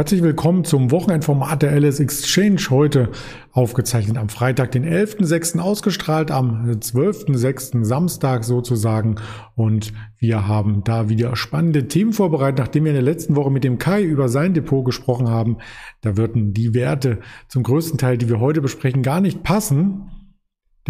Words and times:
Herzlich 0.00 0.22
willkommen 0.22 0.64
zum 0.64 0.90
Wochenendformat 0.92 1.60
der 1.60 1.78
LS 1.78 2.00
Exchange. 2.00 2.70
Heute 2.70 3.10
aufgezeichnet 3.52 4.16
am 4.16 4.30
Freitag, 4.30 4.72
den 4.72 4.86
11.06. 4.86 5.58
ausgestrahlt, 5.58 6.30
am 6.30 6.64
12.06. 6.70 7.84
Samstag 7.84 8.44
sozusagen. 8.44 9.16
Und 9.56 9.92
wir 10.16 10.48
haben 10.48 10.84
da 10.84 11.10
wieder 11.10 11.36
spannende 11.36 11.86
Themen 11.86 12.14
vorbereitet, 12.14 12.60
nachdem 12.60 12.84
wir 12.84 12.92
in 12.92 12.94
der 12.94 13.02
letzten 13.02 13.36
Woche 13.36 13.50
mit 13.50 13.62
dem 13.62 13.76
Kai 13.76 14.02
über 14.02 14.30
sein 14.30 14.54
Depot 14.54 14.86
gesprochen 14.86 15.28
haben. 15.28 15.58
Da 16.00 16.16
würden 16.16 16.54
die 16.54 16.72
Werte 16.72 17.18
zum 17.48 17.62
größten 17.62 17.98
Teil, 17.98 18.16
die 18.16 18.30
wir 18.30 18.40
heute 18.40 18.62
besprechen, 18.62 19.02
gar 19.02 19.20
nicht 19.20 19.42
passen 19.42 20.08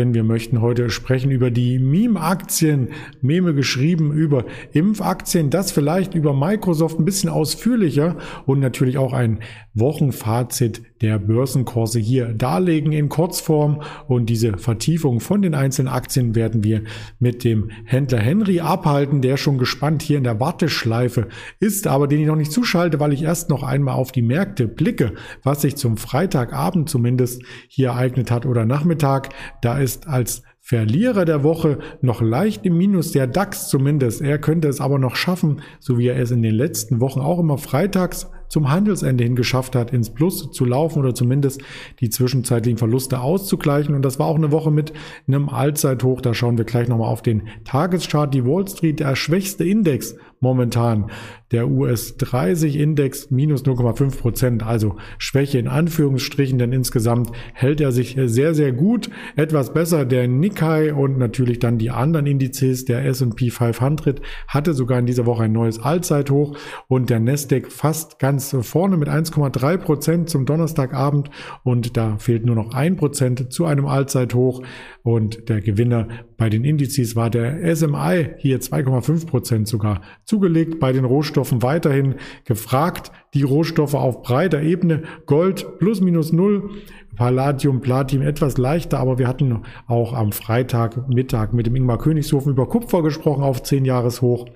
denn 0.01 0.15
wir 0.15 0.25
möchten 0.25 0.63
heute 0.63 0.89
sprechen 0.89 1.31
über 1.31 1.51
die 1.51 1.79
Meme-Aktien, 1.79 2.89
Meme 3.21 3.55
geschrieben 3.55 4.13
über 4.13 4.47
Impfaktien, 4.73 5.51
das 5.51 5.73
vielleicht 5.73 6.15
über 6.15 6.33
Microsoft 6.33 6.99
ein 6.99 7.05
bisschen 7.05 7.29
ausführlicher. 7.29 8.17
Und 8.47 8.61
natürlich 8.61 8.97
auch 8.97 9.13
ein 9.13 9.41
Wochenfazit 9.75 10.83
der 11.01 11.19
Börsenkurse 11.19 11.99
hier 11.99 12.35
darlegen 12.35 12.93
in 12.93 13.09
Kurzform 13.09 13.83
und 14.07 14.27
diese 14.27 14.59
Vertiefung 14.59 15.21
von 15.21 15.41
den 15.43 15.55
einzelnen 15.55 15.89
Aktien 15.89 16.35
werden 16.35 16.63
wir 16.63 16.83
mit 17.19 17.43
dem 17.45 17.71
Händler 17.85 18.19
Henry 18.19 18.61
abhalten, 18.61 19.23
der 19.23 19.37
schon 19.37 19.59
gespannt 19.59 20.03
hier 20.03 20.19
in 20.19 20.25
der 20.25 20.41
Warteschleife 20.41 21.29
ist, 21.59 21.87
aber 21.87 22.07
den 22.07 22.21
ich 22.21 22.27
noch 22.27 22.37
nicht 22.37 22.53
zuschalte, 22.53 23.01
weil 23.01 23.13
ich 23.13 23.23
erst 23.23 23.49
noch 23.49 23.63
einmal 23.63 23.95
auf 23.95 24.13
die 24.13 24.23
Märkte 24.23 24.69
blicke, 24.69 25.15
was 25.43 25.63
sich 25.63 25.77
zum 25.77 25.97
Freitagabend 25.97 26.89
zumindest 26.89 27.43
hier 27.69 27.89
ereignet 27.89 28.31
hat 28.31 28.45
oder 28.45 28.67
Nachmittag. 28.67 29.31
Da 29.63 29.79
ist 29.79 30.07
als 30.07 30.43
Verlierer 30.63 31.25
der 31.25 31.43
Woche 31.43 31.79
noch 32.03 32.21
leicht 32.21 32.67
im 32.67 32.77
Minus, 32.77 33.13
der 33.13 33.27
DAX 33.27 33.69
zumindest. 33.69 34.21
Er 34.21 34.39
könnte 34.39 34.69
es 34.69 34.81
aber 34.81 34.99
noch 34.99 35.17
schaffen, 35.17 35.63
so 35.81 35.99
wie 35.99 36.09
er 36.09 36.21
es 36.21 36.31
in 36.31 36.43
den 36.43 36.55
letzten 36.55 37.01
Wochen 37.01 37.21
auch 37.21 37.41
immer 37.41 37.57
freitags 37.57 38.29
zum 38.51 38.71
Handelsende 38.71 39.25
hin 39.25 39.37
geschafft 39.37 39.75
hat, 39.75 39.93
ins 39.93 40.11
Plus 40.11 40.51
zu 40.51 40.65
laufen 40.67 40.99
oder 40.99 41.15
zumindest 41.15 41.63
die 42.01 42.11
zwischenzeitlichen 42.11 42.77
Verluste 42.77 43.21
auszugleichen. 43.21 43.95
Und 43.95 44.03
das 44.03 44.19
war 44.19 44.27
auch 44.27 44.37
eine 44.37 44.53
Woche 44.53 44.71
mit 44.71 44.93
einem 45.27 45.49
Allzeithoch. 45.49 46.21
Da 46.21 46.35
schauen 46.35 46.59
wir 46.59 46.67
gleich 46.67 46.89
nochmal 46.89 47.09
auf 47.09 47.23
den 47.23 47.45
Tageschart. 47.65 48.35
Die 48.35 48.45
Wall 48.45 48.69
Street, 48.69 49.01
der 49.01 49.17
schwächste 49.17 49.65
Index 49.65 50.17
momentan. 50.41 51.11
Der 51.53 51.69
US 51.69 52.17
30 52.17 52.77
Index 52.77 53.31
minus 53.31 53.65
0,5 53.65 54.19
Prozent, 54.19 54.63
also 54.63 54.97
Schwäche 55.19 55.59
in 55.59 55.69
Anführungsstrichen, 55.69 56.59
denn 56.59 56.73
insgesamt 56.73 57.31
hält 57.55 57.81
er 57.81 57.93
sich 57.93 58.17
sehr, 58.25 58.55
sehr 58.55 58.73
gut. 58.73 59.11
Etwas 59.37 59.73
besser 59.73 60.05
der 60.05 60.29
Nikkei 60.29 60.95
und 60.95 61.19
natürlich 61.19 61.59
dann 61.59 61.79
die 61.79 61.91
anderen 61.91 62.27
Indizes. 62.27 62.85
Der 62.85 63.05
S&P 63.05 63.51
500 63.51 64.21
hatte 64.49 64.75
sogar 64.75 64.99
in 64.99 65.07
dieser 65.07 65.27
Woche 65.27 65.45
ein 65.45 65.53
neues 65.53 65.79
Allzeithoch 65.81 66.57
und 66.89 67.11
der 67.11 67.21
Nasdaq 67.21 67.71
fast 67.71 68.19
ganz 68.19 68.40
ganz 68.41 68.57
vorne 68.67 68.97
mit 68.97 69.09
1,3 69.09 69.77
Prozent 69.77 70.31
zum 70.31 70.47
Donnerstagabend 70.47 71.31
und 71.63 71.99
da 71.99 72.17
fehlt 72.17 72.47
nur 72.47 72.55
noch 72.57 72.73
ein 72.73 72.97
Prozent 72.97 73.53
zu 73.53 73.67
einem 73.67 73.87
Allzeithoch 73.87 74.63
und 75.03 75.51
der 75.51 75.61
Gewinner 75.61 76.09
bei 76.39 76.49
den 76.49 76.65
Indizes 76.65 77.17
war 77.17 77.29
der 77.29 77.77
SMI 77.77 78.31
hier 78.39 78.59
2,5 78.59 79.27
Prozent 79.27 79.69
sogar 79.69 80.01
zugelegt. 80.25 80.81
Bei 80.81 80.93
den 80.93 81.05
Rohstoffen 81.05 81.63
weiterhin 81.63 82.15
gefragt. 82.47 83.13
Die 83.35 83.43
Rohstoffe 83.43 83.95
auf 83.95 84.23
breiter 84.23 84.63
Ebene. 84.63 85.03
Gold 85.27 85.79
plus 85.79 86.01
minus 86.01 86.33
null. 86.33 86.71
Palladium, 87.17 87.81
Platin 87.81 88.23
etwas 88.23 88.57
leichter, 88.57 88.99
aber 88.99 89.19
wir 89.19 89.29
hatten 89.29 89.63
auch 89.87 90.15
am 90.15 90.33
Freitag 90.33 91.09
mit 91.09 91.33
dem 91.33 91.77
Ingmar 91.77 91.99
Königshofen 91.99 92.53
über 92.53 92.67
Kupfer 92.67 93.03
gesprochen 93.03 93.43
auf 93.43 93.63
10 93.63 93.85
Jahreshoch 93.85 94.47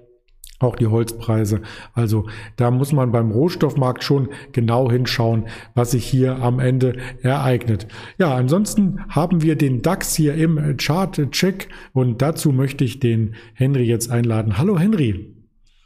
auch 0.65 0.77
die 0.77 0.87
Holzpreise. 0.87 1.61
Also 1.93 2.27
da 2.57 2.71
muss 2.71 2.93
man 2.93 3.13
beim 3.13 3.31
Rohstoffmarkt 3.31 4.03
schon 4.03 4.29
genau 4.53 4.91
hinschauen, 4.91 5.47
was 5.75 5.93
sich 5.93 6.05
hier 6.05 6.43
am 6.43 6.59
Ende 6.59 6.97
ereignet. 7.23 7.87
Ja, 8.19 8.35
ansonsten 8.35 9.01
haben 9.09 9.43
wir 9.43 9.57
den 9.57 9.83
DAX 9.83 10.15
hier 10.15 10.35
im 10.35 10.77
Chart-Check 10.77 11.69
und 11.93 12.23
dazu 12.23 12.51
möchte 12.53 12.85
ich 12.85 13.01
den 13.01 13.35
Henry 13.55 13.85
jetzt 13.85 14.11
einladen. 14.11 14.59
Hallo 14.59 14.79
Henry. 14.79 15.35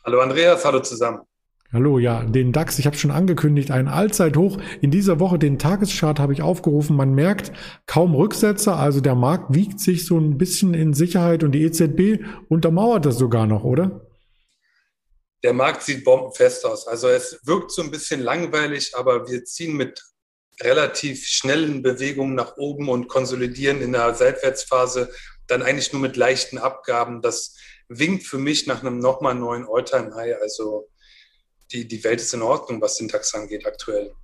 Hallo 0.04 0.20
Andreas, 0.20 0.64
hallo 0.64 0.80
zusammen. 0.80 1.20
Hallo, 1.70 1.98
ja, 1.98 2.24
den 2.24 2.52
DAX, 2.52 2.78
ich 2.78 2.86
habe 2.86 2.96
schon 2.96 3.10
angekündigt, 3.10 3.70
ein 3.70 3.88
Allzeithoch. 3.88 4.56
In 4.80 4.90
dieser 4.90 5.20
Woche 5.20 5.38
den 5.38 5.58
Tageschart 5.58 6.18
habe 6.18 6.32
ich 6.32 6.40
aufgerufen. 6.40 6.96
Man 6.96 7.14
merkt 7.14 7.52
kaum 7.84 8.14
Rücksetzer, 8.14 8.78
also 8.78 9.02
der 9.02 9.14
Markt 9.14 9.54
wiegt 9.54 9.78
sich 9.78 10.06
so 10.06 10.16
ein 10.16 10.38
bisschen 10.38 10.72
in 10.72 10.94
Sicherheit 10.94 11.44
und 11.44 11.52
die 11.52 11.62
EZB 11.64 12.24
untermauert 12.48 13.04
das 13.04 13.18
sogar 13.18 13.46
noch, 13.46 13.64
oder? 13.64 14.07
Der 15.42 15.52
Markt 15.52 15.82
sieht 15.82 16.04
bombenfest 16.04 16.64
aus. 16.64 16.86
Also 16.86 17.08
es 17.08 17.40
wirkt 17.44 17.70
so 17.70 17.82
ein 17.82 17.90
bisschen 17.90 18.20
langweilig, 18.20 18.96
aber 18.96 19.28
wir 19.28 19.44
ziehen 19.44 19.76
mit 19.76 20.02
relativ 20.60 21.24
schnellen 21.26 21.82
Bewegungen 21.82 22.34
nach 22.34 22.56
oben 22.56 22.88
und 22.88 23.08
konsolidieren 23.08 23.80
in 23.80 23.92
der 23.92 24.14
Seitwärtsphase 24.14 25.12
dann 25.46 25.62
eigentlich 25.62 25.92
nur 25.92 26.02
mit 26.02 26.16
leichten 26.16 26.58
Abgaben. 26.58 27.22
Das 27.22 27.56
winkt 27.88 28.24
für 28.24 28.38
mich 28.38 28.66
nach 28.66 28.80
einem 28.80 28.98
nochmal 28.98 29.34
neuen 29.34 29.66
All-Time-High. 29.68 30.36
Also 30.42 30.88
die, 31.72 31.86
die 31.86 32.02
Welt 32.04 32.20
ist 32.20 32.34
in 32.34 32.42
Ordnung, 32.42 32.80
was 32.80 32.96
den 32.96 33.08
DAX 33.08 33.34
angeht 33.34 33.66
aktuell. 33.66 34.14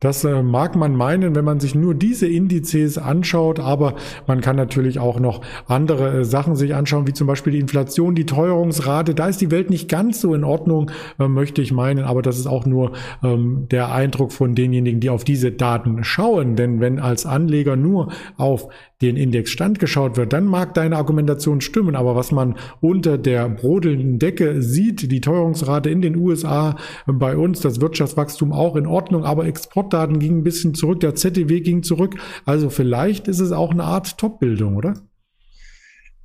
Das 0.00 0.22
äh, 0.22 0.42
mag 0.42 0.76
man 0.76 0.94
meinen, 0.94 1.34
wenn 1.34 1.44
man 1.44 1.58
sich 1.58 1.74
nur 1.74 1.94
diese 1.94 2.28
Indizes 2.28 2.98
anschaut, 2.98 3.58
aber 3.58 3.96
man 4.28 4.40
kann 4.40 4.54
natürlich 4.54 5.00
auch 5.00 5.18
noch 5.18 5.40
andere 5.66 6.20
äh, 6.20 6.24
Sachen 6.24 6.54
sich 6.54 6.74
anschauen, 6.74 7.08
wie 7.08 7.12
zum 7.12 7.26
Beispiel 7.26 7.52
die 7.52 7.58
Inflation, 7.58 8.14
die 8.14 8.26
Teuerungsrate. 8.26 9.14
Da 9.14 9.26
ist 9.26 9.40
die 9.40 9.50
Welt 9.50 9.70
nicht 9.70 9.88
ganz 9.88 10.20
so 10.20 10.34
in 10.34 10.44
Ordnung, 10.44 10.92
äh, 11.18 11.26
möchte 11.26 11.62
ich 11.62 11.72
meinen, 11.72 12.04
aber 12.04 12.22
das 12.22 12.38
ist 12.38 12.46
auch 12.46 12.64
nur 12.64 12.92
ähm, 13.24 13.66
der 13.72 13.92
Eindruck 13.92 14.30
von 14.30 14.54
denjenigen, 14.54 15.00
die 15.00 15.10
auf 15.10 15.24
diese 15.24 15.50
Daten 15.50 16.04
schauen. 16.04 16.54
Denn 16.54 16.80
wenn 16.80 17.00
als 17.00 17.26
Anleger 17.26 17.74
nur 17.74 18.12
auf 18.36 18.68
den 19.00 19.16
Indexstand 19.16 19.78
geschaut 19.78 20.16
wird, 20.16 20.32
dann 20.32 20.44
mag 20.44 20.74
deine 20.74 20.96
Argumentation 20.96 21.60
stimmen. 21.60 21.94
Aber 21.94 22.16
was 22.16 22.32
man 22.32 22.56
unter 22.80 23.16
der 23.16 23.48
brodelnden 23.48 24.18
Decke 24.18 24.60
sieht, 24.60 25.10
die 25.10 25.20
Teuerungsrate 25.20 25.88
in 25.88 26.02
den 26.02 26.16
USA, 26.16 26.76
bei 27.06 27.36
uns 27.36 27.60
das 27.60 27.80
Wirtschaftswachstum 27.80 28.52
auch 28.52 28.74
in 28.74 28.86
Ordnung, 28.86 29.24
aber 29.24 29.46
Exportdaten 29.46 30.18
gingen 30.18 30.40
ein 30.40 30.44
bisschen 30.44 30.74
zurück, 30.74 31.00
der 31.00 31.14
ZDW 31.14 31.60
ging 31.60 31.82
zurück. 31.82 32.16
Also 32.44 32.70
vielleicht 32.70 33.28
ist 33.28 33.40
es 33.40 33.52
auch 33.52 33.70
eine 33.70 33.84
Art 33.84 34.18
Top-Bildung, 34.18 34.76
oder? 34.76 34.94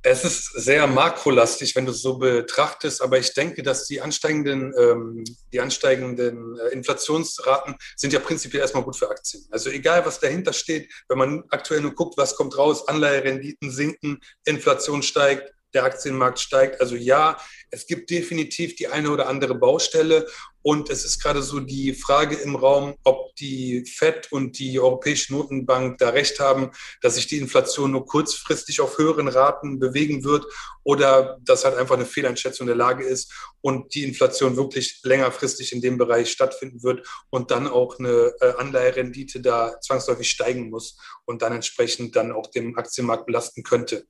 Es 0.06 0.22
ist 0.22 0.52
sehr 0.52 0.86
makrolastig, 0.86 1.74
wenn 1.74 1.86
du 1.86 1.92
es 1.92 2.02
so 2.02 2.18
betrachtest, 2.18 3.00
aber 3.00 3.18
ich 3.18 3.32
denke, 3.32 3.62
dass 3.62 3.86
die 3.86 4.02
ansteigenden, 4.02 4.74
ähm, 4.78 5.24
die 5.50 5.60
ansteigenden 5.60 6.58
äh, 6.58 6.68
Inflationsraten 6.74 7.74
sind 7.96 8.12
ja 8.12 8.20
prinzipiell 8.20 8.60
erstmal 8.60 8.82
gut 8.82 8.96
für 8.96 9.08
Aktien. 9.08 9.46
Also 9.50 9.70
egal, 9.70 10.04
was 10.04 10.20
dahinter 10.20 10.52
steht, 10.52 10.92
wenn 11.08 11.16
man 11.16 11.44
aktuell 11.48 11.80
nur 11.80 11.94
guckt, 11.94 12.18
was 12.18 12.36
kommt 12.36 12.58
raus, 12.58 12.86
Anleiherenditen 12.86 13.70
sinken, 13.70 14.20
Inflation 14.44 15.02
steigt, 15.02 15.50
der 15.72 15.84
Aktienmarkt 15.84 16.38
steigt. 16.38 16.82
Also 16.82 16.96
ja, 16.96 17.38
es 17.70 17.86
gibt 17.86 18.10
definitiv 18.10 18.76
die 18.76 18.88
eine 18.88 19.10
oder 19.10 19.26
andere 19.26 19.54
Baustelle 19.54 20.26
und 20.64 20.88
es 20.88 21.04
ist 21.04 21.22
gerade 21.22 21.42
so 21.42 21.60
die 21.60 21.92
Frage 21.92 22.36
im 22.36 22.56
Raum, 22.56 22.94
ob 23.04 23.36
die 23.36 23.84
FED 23.84 24.32
und 24.32 24.58
die 24.58 24.80
Europäische 24.80 25.34
Notenbank 25.34 25.98
da 25.98 26.08
recht 26.08 26.40
haben, 26.40 26.70
dass 27.02 27.16
sich 27.16 27.26
die 27.26 27.36
Inflation 27.36 27.90
nur 27.90 28.06
kurzfristig 28.06 28.80
auf 28.80 28.96
höheren 28.96 29.28
Raten 29.28 29.78
bewegen 29.78 30.24
wird 30.24 30.46
oder 30.82 31.38
dass 31.42 31.66
halt 31.66 31.76
einfach 31.76 31.96
eine 31.96 32.06
Fehleinschätzung 32.06 32.66
der 32.66 32.76
Lage 32.76 33.04
ist 33.04 33.30
und 33.60 33.94
die 33.94 34.04
Inflation 34.04 34.56
wirklich 34.56 35.00
längerfristig 35.02 35.70
in 35.72 35.82
dem 35.82 35.98
Bereich 35.98 36.32
stattfinden 36.32 36.82
wird 36.82 37.06
und 37.28 37.50
dann 37.50 37.66
auch 37.66 37.98
eine 37.98 38.32
äh, 38.40 38.54
Anleiherendite 38.56 39.42
da 39.42 39.78
zwangsläufig 39.82 40.30
steigen 40.30 40.70
muss 40.70 40.96
und 41.26 41.42
dann 41.42 41.52
entsprechend 41.52 42.16
dann 42.16 42.32
auch 42.32 42.46
den 42.46 42.74
Aktienmarkt 42.78 43.26
belasten 43.26 43.64
könnte. 43.64 44.06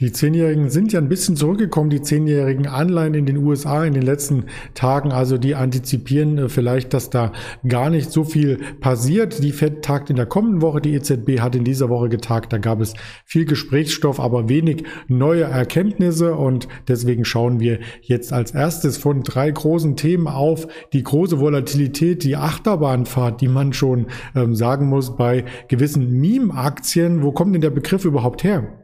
Die 0.00 0.12
Zehnjährigen 0.12 0.70
sind 0.70 0.92
ja 0.92 1.00
ein 1.00 1.08
bisschen 1.08 1.34
zurückgekommen, 1.34 1.90
die 1.90 2.00
zehnjährigen 2.00 2.68
Anleihen 2.68 3.14
in 3.14 3.26
den 3.26 3.38
USA 3.38 3.84
in 3.84 3.94
den 3.94 4.04
letzten 4.04 4.44
Tagen. 4.72 5.10
Also 5.10 5.38
die 5.38 5.56
antizipieren 5.56 6.38
äh, 6.38 6.48
vielleicht, 6.48 6.94
dass 6.94 7.10
da 7.10 7.32
gar 7.66 7.90
nicht 7.90 8.12
so 8.12 8.22
viel 8.22 8.58
passiert. 8.78 9.42
Die 9.42 9.50
FED 9.50 9.82
tagt 9.82 10.08
in 10.08 10.14
der 10.14 10.26
kommenden 10.26 10.62
Woche, 10.62 10.80
die 10.80 10.94
EZB 10.94 11.40
hat 11.40 11.56
in 11.56 11.64
dieser 11.64 11.88
Woche 11.88 12.08
getagt. 12.08 12.52
Da 12.52 12.58
gab 12.58 12.80
es 12.80 12.94
viel 13.24 13.44
Gesprächsstoff, 13.44 14.20
aber 14.20 14.48
wenig 14.48 14.84
neue 15.08 15.42
Erkenntnisse. 15.42 16.36
Und 16.36 16.68
deswegen 16.86 17.24
schauen 17.24 17.58
wir 17.58 17.80
jetzt 18.00 18.32
als 18.32 18.52
erstes 18.52 18.98
von 18.98 19.24
drei 19.24 19.50
großen 19.50 19.96
Themen 19.96 20.28
auf 20.28 20.68
die 20.92 21.02
große 21.02 21.40
Volatilität, 21.40 22.22
die 22.22 22.36
Achterbahnfahrt, 22.36 23.40
die 23.40 23.48
man 23.48 23.72
schon 23.72 24.06
ähm, 24.36 24.54
sagen 24.54 24.86
muss 24.86 25.16
bei 25.16 25.44
gewissen 25.66 26.20
Meme-Aktien. 26.20 27.24
Wo 27.24 27.32
kommt 27.32 27.52
denn 27.52 27.62
der 27.62 27.70
Begriff 27.70 28.04
überhaupt 28.04 28.44
her? 28.44 28.77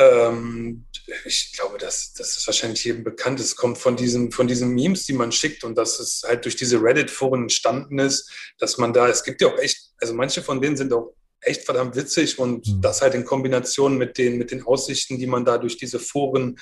Ähm, 0.00 0.86
ich 1.24 1.52
glaube, 1.52 1.76
dass 1.78 2.14
das 2.14 2.36
ist 2.36 2.46
wahrscheinlich 2.46 2.84
jedem 2.84 3.04
bekannt. 3.04 3.38
Es 3.40 3.54
kommt 3.54 3.78
von 3.78 3.96
diesen, 3.96 4.32
von 4.32 4.46
diesen 4.46 4.70
Memes, 4.70 5.04
die 5.04 5.12
man 5.12 5.32
schickt 5.32 5.64
und 5.64 5.76
dass 5.76 6.00
es 6.00 6.22
halt 6.26 6.44
durch 6.44 6.56
diese 6.56 6.82
Reddit-Foren 6.82 7.42
entstanden 7.42 7.98
ist, 7.98 8.30
dass 8.58 8.78
man 8.78 8.92
da, 8.92 9.08
es 9.08 9.24
gibt 9.24 9.40
ja 9.40 9.48
auch 9.48 9.58
echt, 9.58 9.92
also 9.98 10.14
manche 10.14 10.42
von 10.42 10.60
denen 10.60 10.76
sind 10.76 10.92
auch 10.92 11.14
echt 11.42 11.64
verdammt 11.64 11.96
witzig 11.96 12.38
und 12.38 12.66
mhm. 12.66 12.80
das 12.80 13.02
halt 13.02 13.14
in 13.14 13.24
Kombination 13.24 13.98
mit 13.98 14.18
den, 14.18 14.38
mit 14.38 14.50
den 14.50 14.64
Aussichten, 14.64 15.18
die 15.18 15.26
man 15.26 15.44
da 15.44 15.58
durch 15.58 15.76
diese 15.76 15.98
Foren 15.98 16.58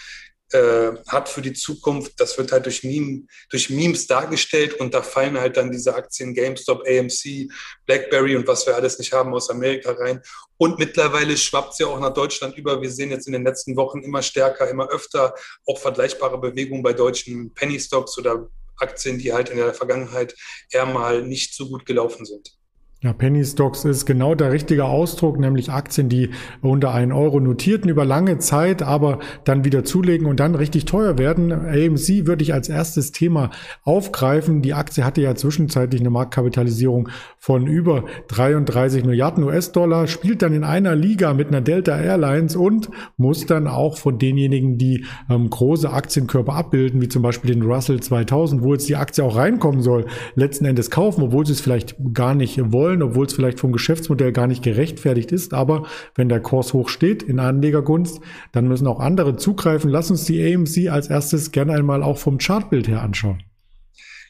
äh, 0.52 0.92
hat 1.06 1.28
für 1.28 1.42
die 1.42 1.52
Zukunft, 1.52 2.18
das 2.18 2.38
wird 2.38 2.52
halt 2.52 2.66
durch, 2.66 2.84
Meme, 2.84 3.26
durch 3.50 3.70
Memes 3.70 4.06
dargestellt 4.06 4.74
und 4.74 4.94
da 4.94 5.02
fallen 5.02 5.38
halt 5.38 5.56
dann 5.56 5.70
diese 5.70 5.94
Aktien 5.94 6.34
GameStop, 6.34 6.82
AMC, 6.86 7.50
BlackBerry 7.86 8.36
und 8.36 8.46
was 8.46 8.66
wir 8.66 8.74
alles 8.74 8.98
nicht 8.98 9.12
haben 9.12 9.34
aus 9.34 9.50
Amerika 9.50 9.92
rein. 9.92 10.22
Und 10.56 10.78
mittlerweile 10.78 11.36
schwappt 11.36 11.74
es 11.74 11.78
ja 11.78 11.86
auch 11.86 12.00
nach 12.00 12.14
Deutschland 12.14 12.56
über. 12.56 12.80
Wir 12.82 12.90
sehen 12.90 13.10
jetzt 13.10 13.26
in 13.26 13.32
den 13.32 13.44
letzten 13.44 13.76
Wochen 13.76 14.02
immer 14.02 14.22
stärker, 14.22 14.68
immer 14.68 14.88
öfter 14.88 15.34
auch 15.66 15.78
vergleichbare 15.78 16.38
Bewegungen 16.38 16.82
bei 16.82 16.92
deutschen 16.92 17.54
Penny 17.54 17.78
Stocks 17.78 18.18
oder 18.18 18.48
Aktien, 18.76 19.18
die 19.18 19.32
halt 19.32 19.50
in 19.50 19.56
der 19.56 19.74
Vergangenheit 19.74 20.34
eher 20.70 20.86
mal 20.86 21.22
nicht 21.22 21.54
so 21.54 21.68
gut 21.68 21.86
gelaufen 21.86 22.24
sind. 22.24 22.57
Ja, 23.00 23.12
Penny 23.12 23.44
Stocks 23.44 23.84
ist 23.84 24.06
genau 24.06 24.34
der 24.34 24.50
richtige 24.50 24.86
Ausdruck, 24.86 25.38
nämlich 25.38 25.70
Aktien, 25.70 26.08
die 26.08 26.30
unter 26.62 26.92
einen 26.92 27.12
Euro 27.12 27.38
notierten 27.38 27.88
über 27.88 28.04
lange 28.04 28.38
Zeit, 28.38 28.82
aber 28.82 29.20
dann 29.44 29.64
wieder 29.64 29.84
zulegen 29.84 30.26
und 30.26 30.40
dann 30.40 30.56
richtig 30.56 30.84
teuer 30.84 31.16
werden. 31.16 31.52
AMC 31.52 32.26
würde 32.26 32.42
ich 32.42 32.54
als 32.54 32.68
erstes 32.68 33.12
Thema 33.12 33.50
aufgreifen. 33.84 34.62
Die 34.62 34.74
Aktie 34.74 35.04
hatte 35.04 35.20
ja 35.20 35.36
zwischenzeitlich 35.36 36.00
eine 36.00 36.10
Marktkapitalisierung 36.10 37.08
von 37.38 37.68
über 37.68 38.02
33 38.30 39.04
Milliarden 39.04 39.44
US-Dollar, 39.44 40.08
spielt 40.08 40.42
dann 40.42 40.52
in 40.52 40.64
einer 40.64 40.96
Liga 40.96 41.34
mit 41.34 41.46
einer 41.48 41.60
Delta 41.60 41.96
Airlines 41.96 42.56
und 42.56 42.90
muss 43.16 43.46
dann 43.46 43.68
auch 43.68 43.96
von 43.96 44.18
denjenigen, 44.18 44.76
die 44.76 45.04
ähm, 45.30 45.48
große 45.48 45.88
Aktienkörper 45.88 46.54
abbilden, 46.54 47.00
wie 47.00 47.08
zum 47.08 47.22
Beispiel 47.22 47.54
den 47.54 47.62
Russell 47.62 48.00
2000, 48.00 48.60
wo 48.64 48.72
jetzt 48.72 48.88
die 48.88 48.96
Aktie 48.96 49.22
auch 49.22 49.36
reinkommen 49.36 49.82
soll, 49.82 50.06
letzten 50.34 50.64
Endes 50.64 50.90
kaufen, 50.90 51.22
obwohl 51.22 51.46
sie 51.46 51.52
es 51.52 51.60
vielleicht 51.60 51.94
gar 52.12 52.34
nicht 52.34 52.72
wollen 52.72 52.87
wollen, 52.88 53.02
obwohl 53.02 53.26
es 53.26 53.34
vielleicht 53.34 53.60
vom 53.60 53.72
Geschäftsmodell 53.72 54.32
gar 54.32 54.46
nicht 54.46 54.62
gerechtfertigt 54.62 55.30
ist. 55.30 55.52
Aber 55.52 55.86
wenn 56.14 56.28
der 56.28 56.40
Kurs 56.40 56.72
hoch 56.72 56.88
steht 56.88 57.22
in 57.22 57.38
Anlegergunst, 57.38 58.20
dann 58.52 58.66
müssen 58.66 58.86
auch 58.86 59.00
andere 59.00 59.36
zugreifen. 59.36 59.90
Lass 59.90 60.10
uns 60.10 60.24
die 60.24 60.54
AMC 60.54 60.90
als 60.90 61.08
erstes 61.08 61.52
gerne 61.52 61.74
einmal 61.74 62.02
auch 62.02 62.18
vom 62.18 62.38
Chartbild 62.38 62.88
her 62.88 63.02
anschauen. 63.02 63.42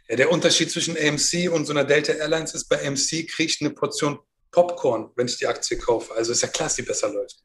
Ja, 0.09 0.17
der 0.17 0.33
Unterschied 0.33 0.71
zwischen 0.71 0.97
AMC 0.97 1.53
und 1.53 1.67
so 1.67 1.73
einer 1.73 1.85
Delta 1.85 2.13
Airlines 2.13 2.55
ist, 2.55 2.69
bei 2.69 2.85
AMC 2.85 3.29
kriege 3.29 3.45
ich 3.45 3.59
eine 3.61 3.71
Portion 3.71 4.19
Popcorn, 4.51 5.11
wenn 5.17 5.29
ich 5.29 5.37
die 5.37 5.47
Aktie 5.47 5.77
kaufe. 5.77 6.15
Also 6.15 6.33
ist 6.33 6.43
ja 6.43 6.49
klar, 6.49 6.69
dass 6.69 6.77
die 6.77 6.83
besser 6.83 7.13
läuft. 7.13 7.45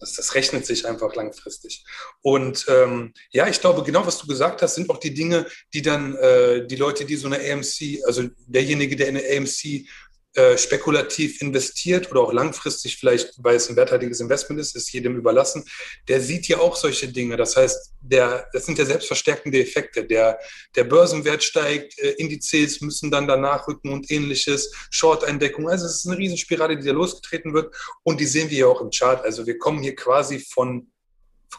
Das, 0.00 0.14
das 0.14 0.34
rechnet 0.36 0.64
sich 0.64 0.86
einfach 0.86 1.14
langfristig. 1.16 1.84
Und 2.22 2.66
ähm, 2.68 3.12
ja, 3.30 3.48
ich 3.48 3.60
glaube, 3.60 3.82
genau 3.82 4.06
was 4.06 4.18
du 4.18 4.28
gesagt 4.28 4.62
hast, 4.62 4.76
sind 4.76 4.88
auch 4.90 4.98
die 4.98 5.12
Dinge, 5.12 5.46
die 5.74 5.82
dann 5.82 6.14
äh, 6.14 6.66
die 6.66 6.76
Leute, 6.76 7.04
die 7.04 7.16
so 7.16 7.26
eine 7.26 7.38
AMC, 7.38 8.04
also 8.06 8.28
derjenige, 8.46 8.94
der 8.94 9.08
in 9.08 9.16
eine 9.16 9.26
AMC 9.36 9.88
äh, 10.38 10.56
spekulativ 10.56 11.42
investiert 11.42 12.12
oder 12.12 12.20
auch 12.20 12.32
langfristig 12.32 12.96
vielleicht, 12.96 13.34
weil 13.42 13.56
es 13.56 13.68
ein 13.68 13.74
werthaltiges 13.74 14.20
Investment 14.20 14.60
ist, 14.60 14.76
ist 14.76 14.92
jedem 14.92 15.16
überlassen, 15.16 15.64
der 16.06 16.20
sieht 16.20 16.46
ja 16.46 16.60
auch 16.60 16.76
solche 16.76 17.08
Dinge. 17.08 17.36
Das 17.36 17.56
heißt, 17.56 17.94
der, 18.00 18.48
das 18.52 18.64
sind 18.64 18.78
ja 18.78 18.84
selbstverstärkende 18.84 19.60
Effekte. 19.60 20.04
Der, 20.04 20.38
der 20.76 20.84
Börsenwert 20.84 21.42
steigt, 21.42 21.98
äh, 21.98 22.10
Indizes 22.12 22.80
müssen 22.80 23.10
dann 23.10 23.26
danach 23.26 23.66
rücken 23.66 23.92
und 23.92 24.12
ähnliches, 24.12 24.72
Short-Eindeckung. 24.90 25.68
Also 25.68 25.86
es 25.86 25.96
ist 25.96 26.06
eine 26.06 26.18
Riesenspirale, 26.18 26.76
die 26.76 26.86
da 26.86 26.92
losgetreten 26.92 27.52
wird 27.52 27.74
und 28.04 28.20
die 28.20 28.26
sehen 28.26 28.48
wir 28.48 28.58
ja 28.58 28.66
auch 28.66 28.80
im 28.80 28.90
Chart. 28.90 29.24
Also 29.24 29.44
wir 29.44 29.58
kommen 29.58 29.82
hier 29.82 29.96
quasi 29.96 30.38
von 30.38 30.86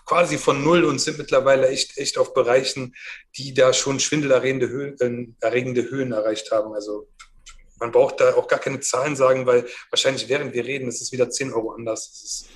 quasi 0.05 0.37
von 0.37 0.63
null 0.63 0.85
und 0.85 0.99
sind 0.99 1.17
mittlerweile 1.17 1.67
echt, 1.67 1.97
echt 1.97 2.17
auf 2.17 2.33
Bereichen, 2.33 2.95
die 3.35 3.53
da 3.53 3.73
schon 3.73 3.99
schwindelerregende 3.99 4.69
Höhen, 4.69 4.95
äh, 4.99 5.45
erregende 5.45 5.89
Höhen 5.89 6.13
erreicht 6.13 6.51
haben. 6.51 6.73
Also 6.73 7.09
man 7.79 7.91
braucht 7.91 8.19
da 8.19 8.35
auch 8.35 8.47
gar 8.47 8.59
keine 8.59 8.79
Zahlen 8.79 9.15
sagen, 9.15 9.45
weil 9.45 9.67
wahrscheinlich 9.89 10.27
während 10.29 10.53
wir 10.53 10.65
reden, 10.65 10.87
ist 10.87 11.01
es 11.01 11.11
wieder 11.11 11.29
10 11.29 11.53
Euro 11.53 11.71
anders. 11.71 12.09
Es 12.11 12.23
ist, 12.23 12.49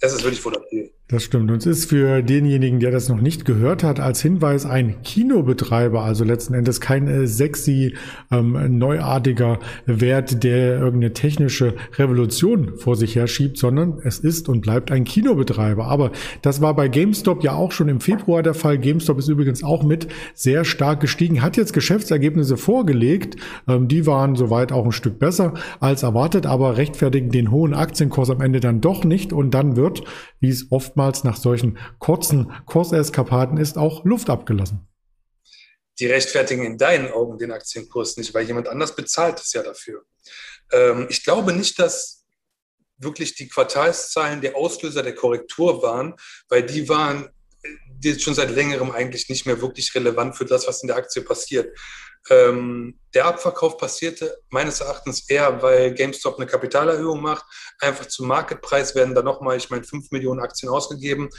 es 0.00 0.12
ist 0.12 0.22
wirklich 0.22 0.44
volatil. 0.44 0.92
Das 1.10 1.22
stimmt. 1.22 1.50
Und 1.50 1.56
es 1.56 1.66
ist 1.66 1.88
für 1.88 2.22
denjenigen, 2.22 2.80
der 2.80 2.90
das 2.90 3.08
noch 3.08 3.18
nicht 3.18 3.46
gehört 3.46 3.82
hat, 3.82 3.98
als 3.98 4.20
Hinweis 4.20 4.66
ein 4.66 5.00
Kinobetreiber, 5.00 6.02
also 6.02 6.22
letzten 6.22 6.52
Endes 6.52 6.82
kein 6.82 7.08
äh, 7.08 7.26
sexy, 7.26 7.94
ähm, 8.30 8.76
neuartiger 8.76 9.58
Wert, 9.86 10.44
der 10.44 10.78
irgendeine 10.78 11.14
technische 11.14 11.72
Revolution 11.96 12.72
vor 12.76 12.94
sich 12.94 13.16
her 13.16 13.26
schiebt, 13.26 13.56
sondern 13.56 14.02
es 14.04 14.18
ist 14.18 14.50
und 14.50 14.60
bleibt 14.60 14.90
ein 14.90 15.04
Kinobetreiber. 15.04 15.86
Aber 15.86 16.10
das 16.42 16.60
war 16.60 16.76
bei 16.76 16.88
GameStop 16.88 17.42
ja 17.42 17.54
auch 17.54 17.72
schon 17.72 17.88
im 17.88 18.00
Februar 18.00 18.42
der 18.42 18.52
Fall. 18.52 18.76
GameStop 18.76 19.18
ist 19.18 19.28
übrigens 19.28 19.64
auch 19.64 19.84
mit 19.84 20.08
sehr 20.34 20.66
stark 20.66 21.00
gestiegen, 21.00 21.40
hat 21.40 21.56
jetzt 21.56 21.72
Geschäftsergebnisse 21.72 22.58
vorgelegt. 22.58 23.36
Ähm, 23.66 23.88
die 23.88 24.06
waren 24.06 24.36
soweit 24.36 24.72
auch 24.72 24.84
ein 24.84 24.92
Stück 24.92 25.18
besser 25.18 25.54
als 25.80 26.02
erwartet, 26.02 26.44
aber 26.44 26.76
rechtfertigen 26.76 27.30
den 27.30 27.50
hohen 27.50 27.72
Aktienkurs 27.72 28.28
am 28.28 28.42
Ende 28.42 28.60
dann 28.60 28.82
doch 28.82 29.04
nicht. 29.04 29.32
Und 29.32 29.52
dann 29.52 29.74
wird, 29.74 30.02
wie 30.40 30.50
es 30.50 30.70
oft 30.70 30.97
oftmals 30.98 31.22
nach 31.22 31.36
solchen 31.36 31.78
kurzen 31.98 32.52
Kurseskapaden 32.66 33.56
ist 33.56 33.78
auch 33.78 34.04
Luft 34.04 34.30
abgelassen. 34.30 34.88
Die 36.00 36.06
rechtfertigen 36.06 36.64
in 36.64 36.76
deinen 36.76 37.10
Augen 37.12 37.38
den 37.38 37.52
Aktienkurs 37.52 38.16
nicht, 38.16 38.34
weil 38.34 38.46
jemand 38.46 38.68
anders 38.68 38.94
bezahlt 38.94 39.40
es 39.40 39.52
ja 39.52 39.62
dafür. 39.62 40.04
Ähm, 40.72 41.06
ich 41.08 41.22
glaube 41.24 41.52
nicht, 41.52 41.78
dass 41.78 42.24
wirklich 42.98 43.36
die 43.36 43.48
Quartalszahlen 43.48 44.40
der 44.40 44.56
Auslöser 44.56 45.02
der 45.04 45.14
Korrektur 45.14 45.82
waren, 45.82 46.14
weil 46.48 46.64
die 46.64 46.88
waren 46.88 47.28
die 47.98 48.18
schon 48.18 48.34
seit 48.34 48.50
längerem 48.50 48.90
eigentlich 48.90 49.28
nicht 49.28 49.46
mehr 49.46 49.60
wirklich 49.60 49.94
relevant 49.94 50.36
für 50.36 50.44
das, 50.44 50.66
was 50.66 50.82
in 50.82 50.88
der 50.88 50.96
Aktie 50.96 51.22
passiert. 51.22 51.76
Ähm, 52.30 52.98
der 53.14 53.26
Abverkauf 53.26 53.78
passierte 53.78 54.38
meines 54.50 54.80
Erachtens 54.80 55.28
eher, 55.28 55.62
weil 55.62 55.94
GameStop 55.94 56.36
eine 56.36 56.46
Kapitalerhöhung 56.46 57.20
macht. 57.20 57.44
Einfach 57.80 58.06
zum 58.06 58.28
Marketpreis 58.28 58.94
werden 58.94 59.14
da 59.14 59.22
nochmal, 59.22 59.56
ich 59.56 59.70
meine, 59.70 59.84
5 59.84 60.10
Millionen 60.10 60.40
Aktien 60.40 60.70
ausgegeben. 60.70 61.30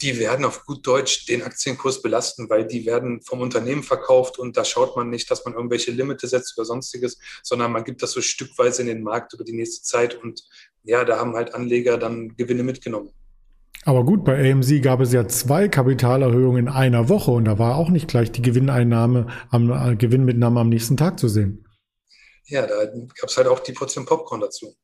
Die 0.00 0.18
werden 0.18 0.44
auf 0.44 0.64
gut 0.64 0.86
Deutsch 0.86 1.26
den 1.26 1.42
Aktienkurs 1.42 2.02
belasten, 2.02 2.48
weil 2.48 2.66
die 2.66 2.86
werden 2.86 3.20
vom 3.22 3.40
Unternehmen 3.40 3.82
verkauft 3.82 4.38
und 4.38 4.56
da 4.56 4.64
schaut 4.64 4.96
man 4.96 5.10
nicht, 5.10 5.28
dass 5.28 5.44
man 5.44 5.54
irgendwelche 5.54 5.90
Limite 5.90 6.28
setzt 6.28 6.56
oder 6.56 6.64
sonstiges, 6.64 7.18
sondern 7.42 7.72
man 7.72 7.82
gibt 7.82 8.02
das 8.02 8.12
so 8.12 8.20
stückweise 8.20 8.82
in 8.82 8.88
den 8.88 9.02
Markt 9.02 9.34
über 9.34 9.42
die 9.42 9.54
nächste 9.54 9.82
Zeit 9.82 10.14
und 10.14 10.44
ja, 10.84 11.04
da 11.04 11.18
haben 11.18 11.34
halt 11.34 11.52
Anleger 11.52 11.98
dann 11.98 12.36
Gewinne 12.36 12.62
mitgenommen. 12.62 13.12
Aber 13.88 14.04
gut, 14.04 14.22
bei 14.22 14.52
AMC 14.52 14.82
gab 14.82 15.00
es 15.00 15.14
ja 15.14 15.26
zwei 15.28 15.66
Kapitalerhöhungen 15.66 16.66
in 16.66 16.68
einer 16.70 17.08
Woche 17.08 17.30
und 17.30 17.46
da 17.46 17.58
war 17.58 17.76
auch 17.76 17.88
nicht 17.88 18.06
gleich 18.06 18.30
die 18.30 18.42
Gewinnnahme 18.42 19.28
am 19.48 19.70
äh, 19.70 19.96
Gewinnmitnahme 19.96 20.60
am 20.60 20.68
nächsten 20.68 20.98
Tag 20.98 21.18
zu 21.18 21.26
sehen. 21.26 21.66
Ja, 22.44 22.66
da 22.66 22.84
gab 22.84 23.30
es 23.30 23.36
halt 23.38 23.46
auch 23.46 23.60
die 23.60 23.72
Portion 23.72 24.04
Popcorn 24.04 24.42
dazu. 24.42 24.76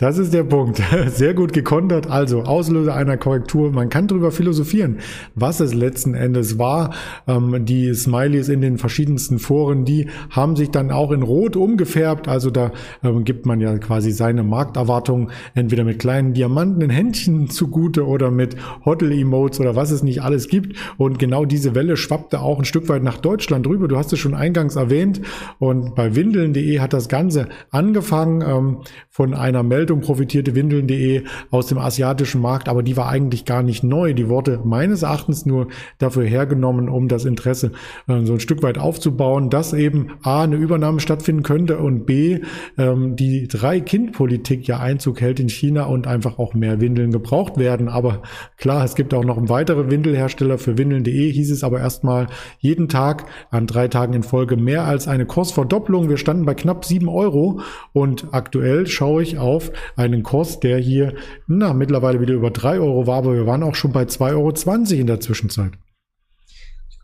Das 0.00 0.16
ist 0.16 0.32
der 0.32 0.44
Punkt. 0.44 0.80
Sehr 1.08 1.34
gut 1.34 1.52
gekontert. 1.52 2.06
Also 2.06 2.44
Auslöser 2.44 2.94
einer 2.94 3.18
Korrektur. 3.18 3.70
Man 3.70 3.90
kann 3.90 4.08
darüber 4.08 4.32
philosophieren, 4.32 5.00
was 5.34 5.60
es 5.60 5.74
letzten 5.74 6.14
Endes 6.14 6.58
war. 6.58 6.94
Ähm, 7.28 7.66
die 7.66 7.92
Smileys 7.92 8.48
in 8.48 8.62
den 8.62 8.78
verschiedensten 8.78 9.38
Foren, 9.38 9.84
die 9.84 10.08
haben 10.30 10.56
sich 10.56 10.70
dann 10.70 10.90
auch 10.90 11.10
in 11.10 11.22
Rot 11.22 11.54
umgefärbt. 11.54 12.28
Also 12.28 12.50
da 12.50 12.72
ähm, 13.04 13.24
gibt 13.24 13.44
man 13.44 13.60
ja 13.60 13.76
quasi 13.76 14.10
seine 14.10 14.42
Markterwartungen 14.42 15.32
entweder 15.54 15.84
mit 15.84 15.98
kleinen 15.98 16.32
Diamanten 16.32 16.88
Händchen 16.88 17.50
zugute 17.50 18.06
oder 18.06 18.30
mit 18.30 18.56
Hotel-Emotes 18.86 19.60
oder 19.60 19.76
was 19.76 19.90
es 19.90 20.02
nicht 20.02 20.22
alles 20.22 20.48
gibt. 20.48 20.78
Und 20.96 21.18
genau 21.18 21.44
diese 21.44 21.74
Welle 21.74 21.98
schwappte 21.98 22.40
auch 22.40 22.58
ein 22.58 22.64
Stück 22.64 22.88
weit 22.88 23.02
nach 23.02 23.18
Deutschland 23.18 23.66
rüber. 23.66 23.86
Du 23.86 23.98
hast 23.98 24.14
es 24.14 24.18
schon 24.18 24.34
eingangs 24.34 24.76
erwähnt. 24.76 25.20
Und 25.58 25.94
bei 25.94 26.16
windeln.de 26.16 26.80
hat 26.80 26.94
das 26.94 27.10
Ganze 27.10 27.50
angefangen 27.70 28.40
ähm, 28.40 28.78
von 29.10 29.34
einer 29.34 29.62
Meldung 29.62 29.89
Meldung 29.90 30.00
profitierte 30.02 30.54
Windeln.de 30.54 31.24
aus 31.50 31.66
dem 31.66 31.78
asiatischen 31.78 32.40
Markt, 32.40 32.68
aber 32.68 32.84
die 32.84 32.96
war 32.96 33.08
eigentlich 33.08 33.44
gar 33.44 33.64
nicht 33.64 33.82
neu. 33.82 34.14
Die 34.14 34.28
wurde 34.28 34.60
meines 34.64 35.02
Erachtens 35.02 35.46
nur 35.46 35.66
dafür 35.98 36.24
hergenommen, 36.24 36.88
um 36.88 37.08
das 37.08 37.24
Interesse 37.24 37.72
äh, 38.06 38.24
so 38.24 38.34
ein 38.34 38.40
Stück 38.40 38.62
weit 38.62 38.78
aufzubauen, 38.78 39.50
dass 39.50 39.72
eben 39.72 40.12
A, 40.22 40.44
eine 40.44 40.54
Übernahme 40.54 41.00
stattfinden 41.00 41.42
könnte 41.42 41.78
und 41.78 42.06
B, 42.06 42.38
ähm, 42.78 43.16
die 43.16 43.48
Drei-Kind-Politik 43.48 44.68
ja 44.68 44.78
Einzug 44.78 45.20
hält 45.20 45.40
in 45.40 45.48
China 45.48 45.86
und 45.86 46.06
einfach 46.06 46.38
auch 46.38 46.54
mehr 46.54 46.80
Windeln 46.80 47.10
gebraucht 47.10 47.58
werden. 47.58 47.88
Aber 47.88 48.22
klar, 48.58 48.84
es 48.84 48.94
gibt 48.94 49.12
auch 49.12 49.24
noch 49.24 49.40
weitere 49.48 49.90
Windelhersteller 49.90 50.58
für 50.58 50.78
Windeln.de, 50.78 51.32
hieß 51.32 51.50
es 51.50 51.64
aber 51.64 51.80
erstmal 51.80 52.28
jeden 52.60 52.88
Tag 52.88 53.24
an 53.50 53.66
drei 53.66 53.88
Tagen 53.88 54.14
in 54.14 54.22
Folge 54.22 54.56
mehr 54.56 54.84
als 54.84 55.08
eine 55.08 55.26
Kursverdopplung. 55.26 56.08
Wir 56.08 56.16
standen 56.16 56.44
bei 56.44 56.54
knapp 56.54 56.84
sieben 56.84 57.08
Euro 57.08 57.60
und 57.92 58.28
aktuell 58.30 58.86
schaue 58.86 59.24
ich 59.24 59.38
auf 59.38 59.72
einen 59.96 60.22
Kurs, 60.22 60.60
der 60.60 60.78
hier 60.78 61.14
na, 61.46 61.72
mittlerweile 61.72 62.20
wieder 62.20 62.34
über 62.34 62.50
drei 62.50 62.78
Euro 62.78 63.06
war, 63.06 63.18
aber 63.18 63.34
wir 63.34 63.46
waren 63.46 63.62
auch 63.62 63.74
schon 63.74 63.92
bei 63.92 64.02
2,20 64.02 64.30
Euro 64.32 65.00
in 65.00 65.06
der 65.06 65.20
Zwischenzeit. 65.20 65.72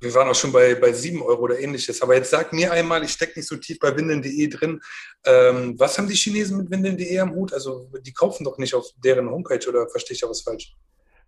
Wir 0.00 0.14
waren 0.14 0.28
auch 0.28 0.34
schon 0.34 0.52
bei, 0.52 0.74
bei 0.74 0.92
7 0.92 1.22
Euro 1.22 1.42
oder 1.42 1.58
ähnliches. 1.58 2.02
Aber 2.02 2.14
jetzt 2.14 2.30
sag 2.30 2.52
mir 2.52 2.70
einmal, 2.70 3.02
ich 3.02 3.12
stecke 3.12 3.38
nicht 3.38 3.48
so 3.48 3.56
tief 3.56 3.78
bei 3.78 3.96
windeln.de 3.96 4.48
drin. 4.48 4.80
Ähm, 5.24 5.74
was 5.78 5.96
haben 5.96 6.06
die 6.06 6.14
Chinesen 6.14 6.58
mit 6.58 6.70
windeln.de 6.70 7.18
am 7.18 7.34
Hut? 7.34 7.52
Also 7.54 7.90
die 8.02 8.12
kaufen 8.12 8.44
doch 8.44 8.58
nicht 8.58 8.74
auf 8.74 8.86
deren 9.02 9.30
Homepage 9.30 9.66
oder 9.68 9.88
verstehe 9.88 10.14
ich 10.14 10.20
da 10.20 10.28
was 10.28 10.42
falsch? 10.42 10.74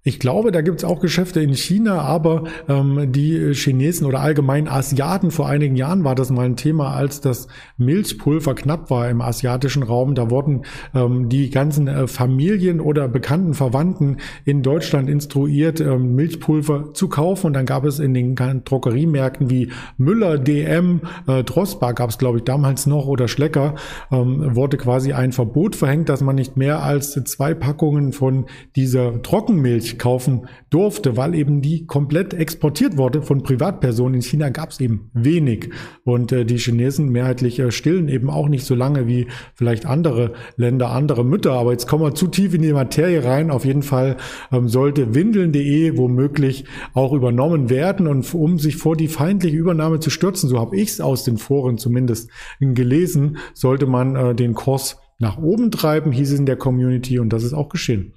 Ich 0.05 0.21
glaube, 0.21 0.53
da 0.53 0.61
gibt 0.61 0.79
es 0.79 0.85
auch 0.85 1.01
Geschäfte 1.01 1.41
in 1.41 1.55
China, 1.55 2.01
aber 2.03 2.45
ähm, 2.69 3.11
die 3.11 3.53
Chinesen 3.53 4.07
oder 4.07 4.21
allgemein 4.21 4.69
Asiaten, 4.69 5.33
vor 5.33 5.49
einigen 5.49 5.75
Jahren 5.75 6.05
war 6.05 6.15
das 6.15 6.31
mal 6.31 6.47
ein 6.47 6.55
Thema, 6.55 6.95
als 6.95 7.21
das 7.21 7.49
Milchpulver 7.79 8.55
knapp 8.55 8.91
war 8.91 9.11
im 9.11 9.21
asiatischen 9.21 9.83
Raum. 9.83 10.15
Da 10.15 10.31
wurden 10.31 10.63
ähm, 10.95 11.29
die 11.29 11.51
ganzen 11.51 11.89
äh, 11.89 12.07
Familien 12.07 12.81
oder 12.81 13.09
bekannten 13.09 13.55
Verwandten 13.55 14.19
in 14.45 14.63
Deutschland 14.63 15.11
instruiert, 15.11 15.81
ähm, 15.81 16.15
Milchpulver 16.15 16.95
zu 16.95 17.09
kaufen. 17.09 17.49
Und 17.49 17.55
dann 17.55 17.67
gab 17.67 17.85
es 17.85 17.99
in 17.99 18.15
den 18.15 18.37
Drogeriemärkten 18.37 19.51
wie 19.51 19.73
Müller, 19.97 20.39
DM, 20.39 21.01
äh, 21.27 21.43
Drossbar 21.43 21.93
gab 21.93 22.11
es, 22.11 22.19
glaube 22.19 22.39
ich, 22.39 22.45
damals 22.45 22.87
noch 22.87 23.09
oder 23.09 23.27
Schlecker, 23.27 23.75
ähm, 24.13 24.55
wurde 24.55 24.77
quasi 24.77 25.13
ein 25.13 25.33
Verbot 25.33 25.75
verhängt, 25.75 26.09
dass 26.09 26.21
man 26.21 26.37
nicht 26.37 26.57
mehr 26.57 26.85
als 26.85 27.13
zwei 27.25 27.53
Packungen 27.53 28.13
von 28.13 28.47
dieser 28.77 29.21
Trockenmilch 29.23 29.88
Kaufen 29.97 30.49
durfte, 30.71 31.17
weil 31.17 31.35
eben 31.35 31.63
die 31.63 31.87
komplett 31.87 32.35
exportiert 32.35 32.97
wurde 32.97 33.23
von 33.23 33.43
Privatpersonen. 33.43 34.17
In 34.17 34.23
China 34.23 34.51
gab 34.51 34.71
es 34.71 34.81
eben 34.81 35.11
wenig. 35.15 35.71
Und 36.05 36.33
äh, 36.33 36.45
die 36.45 36.59
Chinesen 36.59 37.09
mehrheitlich 37.09 37.59
äh, 37.59 37.71
stillen 37.71 38.09
eben 38.09 38.29
auch 38.29 38.49
nicht 38.49 38.65
so 38.65 38.75
lange 38.75 39.07
wie 39.07 39.29
vielleicht 39.55 39.87
andere 39.87 40.33
Länder, 40.57 40.91
andere 40.91 41.25
Mütter. 41.25 41.53
Aber 41.53 41.73
jetzt 41.73 41.87
kommen 41.87 42.05
wir 42.05 42.15
zu 42.15 42.27
tief 42.27 42.53
in 42.53 42.63
die 42.63 42.73
Materie 42.73 43.25
rein. 43.25 43.51
Auf 43.51 43.65
jeden 43.65 43.83
Fall 43.83 44.17
ähm, 44.53 44.69
sollte 44.69 45.15
windeln.de 45.15 45.97
womöglich 45.97 46.65
auch 46.93 47.13
übernommen 47.13 47.71
werden. 47.71 48.07
Und 48.07 48.35
um 48.35 48.59
sich 48.59 48.77
vor 48.77 48.97
die 48.97 49.09
feindliche 49.09 49.57
Übernahme 49.57 50.01
zu 50.01 50.11
stürzen, 50.11 50.49
so 50.49 50.59
habe 50.59 50.77
ich 50.77 50.91
es 50.91 51.01
aus 51.01 51.25
den 51.25 51.39
Foren 51.39 51.79
zumindest 51.79 52.31
gelesen, 52.61 53.39
sollte 53.55 53.87
man 53.87 54.17
äh, 54.17 54.35
den 54.35 54.55
Kurs 54.55 54.99
nach 55.19 55.39
oben 55.39 55.71
treiben, 55.71 56.13
hieß 56.13 56.33
es 56.33 56.39
in 56.39 56.47
der 56.47 56.57
Community. 56.57 57.19
Und 57.19 57.33
das 57.33 57.43
ist 57.43 57.55
auch 57.55 57.69
geschehen. 57.69 58.15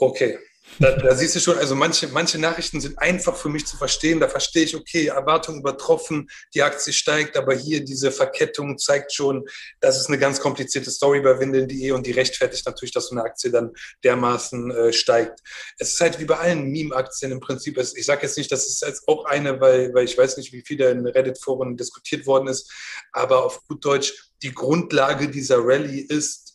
Okay. 0.00 0.38
Da, 0.78 0.92
da, 0.92 1.14
siehst 1.14 1.34
du 1.34 1.40
schon, 1.40 1.58
also 1.58 1.74
manche, 1.74 2.08
manche 2.08 2.38
Nachrichten 2.38 2.80
sind 2.80 2.98
einfach 2.98 3.36
für 3.36 3.48
mich 3.48 3.66
zu 3.66 3.76
verstehen. 3.76 4.20
Da 4.20 4.28
verstehe 4.28 4.62
ich, 4.62 4.76
okay, 4.76 5.06
Erwartung 5.06 5.58
übertroffen, 5.58 6.30
die 6.54 6.62
Aktie 6.62 6.92
steigt, 6.92 7.36
aber 7.36 7.54
hier 7.54 7.84
diese 7.84 8.10
Verkettung 8.10 8.78
zeigt 8.78 9.12
schon, 9.12 9.44
das 9.80 10.00
ist 10.00 10.06
eine 10.06 10.18
ganz 10.18 10.40
komplizierte 10.40 10.90
Story 10.90 11.20
bei 11.20 11.38
Windeln.de 11.38 11.90
und 11.90 12.06
die 12.06 12.12
rechtfertigt 12.12 12.64
natürlich, 12.66 12.92
dass 12.92 13.08
so 13.08 13.14
eine 13.14 13.24
Aktie 13.24 13.50
dann 13.50 13.72
dermaßen 14.04 14.70
äh, 14.70 14.92
steigt. 14.92 15.40
Es 15.78 15.94
ist 15.94 16.00
halt 16.00 16.18
wie 16.20 16.24
bei 16.24 16.38
allen 16.38 16.70
Meme-Aktien 16.70 17.32
im 17.32 17.40
Prinzip. 17.40 17.76
Ich 17.76 18.06
sage 18.06 18.22
jetzt 18.22 18.38
nicht, 18.38 18.52
das 18.52 18.66
ist 18.66 18.82
jetzt 18.82 19.06
auch 19.08 19.24
eine, 19.24 19.60
weil, 19.60 19.92
weil 19.92 20.04
ich 20.04 20.16
weiß 20.16 20.36
nicht, 20.36 20.52
wie 20.52 20.62
viel 20.62 20.78
da 20.78 20.88
in 20.88 21.06
Reddit-Foren 21.06 21.76
diskutiert 21.76 22.26
worden 22.26 22.46
ist, 22.46 22.72
aber 23.12 23.44
auf 23.44 23.66
gut 23.66 23.84
Deutsch, 23.84 24.30
die 24.42 24.54
Grundlage 24.54 25.28
dieser 25.28 25.58
Rallye 25.58 26.00
ist, 26.00 26.49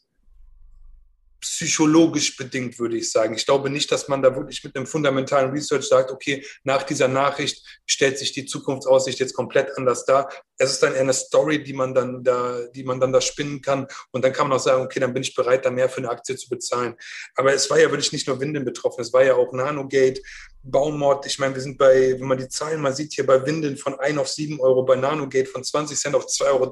psychologisch 1.46 2.36
bedingt, 2.36 2.80
würde 2.80 2.98
ich 2.98 3.12
sagen. 3.12 3.36
Ich 3.36 3.46
glaube 3.46 3.70
nicht, 3.70 3.92
dass 3.92 4.08
man 4.08 4.22
da 4.22 4.36
wirklich 4.36 4.64
mit 4.64 4.76
einem 4.76 4.88
fundamentalen 4.88 5.52
Research 5.52 5.88
sagt, 5.88 6.12
okay, 6.12 6.46
nach 6.64 6.84
dieser 6.84 7.08
Nachricht 7.08 7.64
stellt 7.86 8.18
sich 8.18 8.32
die 8.32 8.46
Zukunftsaussicht 8.46 9.20
jetzt 9.20 9.34
komplett 9.34 9.78
anders 9.78 10.06
dar. 10.06 10.30
Es 10.58 10.72
ist 10.72 10.84
dann 10.84 10.94
eher 10.94 11.02
eine 11.02 11.14
Story, 11.14 11.64
die 11.64 11.74
man 11.74 11.94
dann 11.94 12.24
da, 12.24 12.62
die 12.74 12.84
man 12.84 13.00
dann 13.00 13.14
da 13.14 13.22
spinnen 13.22 13.62
kann. 13.62 13.88
Und 14.12 14.24
dann 14.24 14.34
kann 14.34 14.48
man 14.48 14.58
auch 14.58 14.64
sagen, 14.64 14.84
okay, 14.84 15.00
dann 15.00 15.14
bin 15.14 15.24
ich 15.24 15.36
bereit, 15.36 15.66
da 15.66 15.72
mehr 15.72 15.90
für 15.90 15.98
eine 15.98 16.10
Aktie 16.10 16.36
zu 16.36 16.50
bezahlen. 16.50 16.96
Aber 17.36 17.54
es 17.54 17.70
war 17.70 17.80
ja 17.80 17.90
wirklich 17.92 18.12
nicht 18.12 18.28
nur 18.28 18.40
Windeln 18.40 18.66
betroffen, 18.66 19.02
es 19.02 19.14
war 19.14 19.24
ja 19.24 19.36
auch 19.36 19.54
Nanogate, 19.54 20.22
Baumord, 20.68 21.28
ich 21.28 21.38
meine, 21.38 21.54
wir 21.54 21.62
sind 21.62 21.78
bei, 21.78 22.20
wenn 22.20 22.28
man 22.28 22.40
die 22.40 22.50
Zahlen 22.50 22.82
mal 22.82 22.96
sieht, 22.96 23.14
hier 23.14 23.26
bei 23.26 23.46
Windeln 23.46 23.78
von 23.78 24.00
1 24.00 24.18
auf 24.18 24.28
7 24.28 24.60
Euro, 24.60 24.84
bei 24.84 24.96
Nanogate 24.96 25.46
von 25.46 25.64
20 25.64 25.98
Cent 25.98 26.16
auf 26.16 26.26
2,30 26.26 26.46
Euro. 26.48 26.72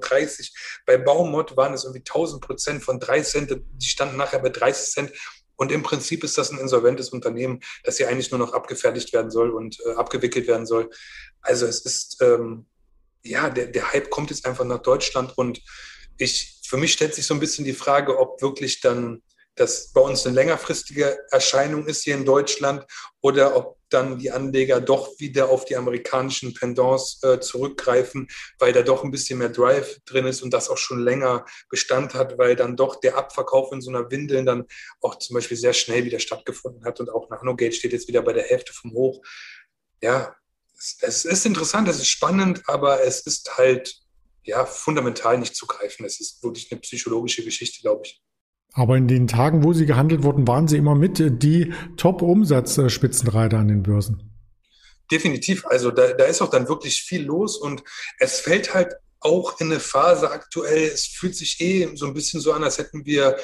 Bei 0.87 0.97
Baumod 0.97 1.55
waren 1.55 1.73
es 1.73 1.83
irgendwie 1.83 1.99
1000 1.99 2.41
Prozent 2.41 2.83
von 2.83 2.99
3 2.99 3.21
Cent, 3.21 3.61
die 3.73 3.87
standen 3.87 4.17
nachher 4.17 4.39
bei 4.39 4.49
30 4.49 4.91
Cent. 4.91 5.11
Und 5.55 5.71
im 5.71 5.83
Prinzip 5.83 6.23
ist 6.23 6.39
das 6.39 6.51
ein 6.51 6.57
insolventes 6.57 7.09
Unternehmen, 7.09 7.59
das 7.83 7.97
hier 7.97 8.09
eigentlich 8.09 8.31
nur 8.31 8.39
noch 8.39 8.53
abgefertigt 8.53 9.13
werden 9.13 9.29
soll 9.29 9.51
und 9.51 9.79
äh, 9.85 9.91
abgewickelt 9.91 10.47
werden 10.47 10.65
soll. 10.65 10.89
Also 11.41 11.67
es 11.67 11.81
ist, 11.81 12.17
ähm, 12.21 12.65
ja, 13.21 13.51
der, 13.51 13.67
der 13.67 13.93
Hype 13.93 14.09
kommt 14.09 14.31
jetzt 14.31 14.47
einfach 14.47 14.65
nach 14.65 14.81
Deutschland 14.81 15.37
und 15.37 15.61
ich, 16.17 16.59
für 16.65 16.77
mich 16.77 16.93
stellt 16.93 17.13
sich 17.13 17.27
so 17.27 17.35
ein 17.35 17.39
bisschen 17.39 17.65
die 17.65 17.73
Frage, 17.73 18.17
ob 18.17 18.41
wirklich 18.41 18.81
dann 18.81 19.21
das 19.55 19.91
bei 19.93 20.01
uns 20.01 20.25
eine 20.25 20.35
längerfristige 20.35 21.17
Erscheinung 21.29 21.85
ist 21.85 22.03
hier 22.03 22.15
in 22.15 22.25
Deutschland 22.25 22.85
oder 23.21 23.55
ob 23.55 23.77
dann 23.89 24.17
die 24.17 24.31
Anleger 24.31 24.81
doch 24.81 25.19
wieder 25.19 25.49
auf 25.49 25.65
die 25.65 25.75
amerikanischen 25.75 26.53
Pendants 26.53 27.21
äh, 27.23 27.39
zurückgreifen, 27.39 28.27
weil 28.57 28.73
da 28.73 28.81
doch 28.81 29.03
ein 29.03 29.11
bisschen 29.11 29.37
mehr 29.37 29.49
Drive 29.49 29.99
drin 30.05 30.25
ist 30.25 30.41
und 30.41 30.51
das 30.51 30.69
auch 30.69 30.77
schon 30.77 30.99
länger 30.99 31.45
Bestand 31.69 32.15
hat, 32.15 32.37
weil 32.39 32.55
dann 32.55 32.75
doch 32.75 32.99
der 32.99 33.17
Abverkauf 33.17 33.71
in 33.71 33.81
so 33.81 33.91
einer 33.91 34.09
Windeln 34.09 34.45
dann 34.45 34.65
auch 35.01 35.19
zum 35.19 35.35
Beispiel 35.35 35.57
sehr 35.57 35.73
schnell 35.73 36.05
wieder 36.05 36.19
stattgefunden 36.19 36.83
hat 36.85 36.99
und 36.99 37.09
auch 37.09 37.29
Nanogate 37.29 37.73
steht 37.73 37.93
jetzt 37.93 38.07
wieder 38.07 38.23
bei 38.23 38.33
der 38.33 38.43
Hälfte 38.43 38.73
vom 38.73 38.93
Hoch. 38.93 39.21
Ja, 40.01 40.35
es, 40.75 40.97
es 41.01 41.25
ist 41.25 41.45
interessant, 41.45 41.87
es 41.87 41.97
ist 41.97 42.09
spannend, 42.09 42.63
aber 42.65 43.03
es 43.03 43.21
ist 43.21 43.57
halt 43.57 43.95
ja 44.43 44.65
fundamental 44.65 45.37
nicht 45.37 45.55
zu 45.55 45.67
greifen. 45.67 46.05
Es 46.05 46.19
ist 46.19 46.43
wirklich 46.43 46.71
eine 46.71 46.81
psychologische 46.81 47.43
Geschichte, 47.43 47.81
glaube 47.81 48.05
ich. 48.05 48.21
Aber 48.73 48.97
in 48.97 49.07
den 49.07 49.27
Tagen, 49.27 49.63
wo 49.63 49.73
sie 49.73 49.85
gehandelt 49.85 50.23
wurden, 50.23 50.47
waren 50.47 50.67
sie 50.67 50.77
immer 50.77 50.95
mit 50.95 51.43
die 51.43 51.73
Top-Umsatz-Spitzenreiter 51.97 53.59
an 53.59 53.67
den 53.67 53.83
Börsen. 53.83 54.31
Definitiv. 55.11 55.65
Also 55.67 55.91
da, 55.91 56.13
da 56.13 56.25
ist 56.25 56.41
auch 56.41 56.49
dann 56.49 56.67
wirklich 56.67 57.01
viel 57.01 57.23
los 57.23 57.57
und 57.57 57.83
es 58.17 58.39
fällt 58.39 58.73
halt 58.73 58.95
auch 59.19 59.59
in 59.59 59.71
eine 59.71 59.79
Phase 59.79 60.31
aktuell, 60.31 60.87
es 60.87 61.05
fühlt 61.05 61.35
sich 61.35 61.61
eh 61.61 61.89
so 61.95 62.05
ein 62.07 62.13
bisschen 62.13 62.41
so 62.41 62.51
an, 62.51 62.63
als 62.63 62.77
hätten 62.77 63.05
wir 63.05 63.37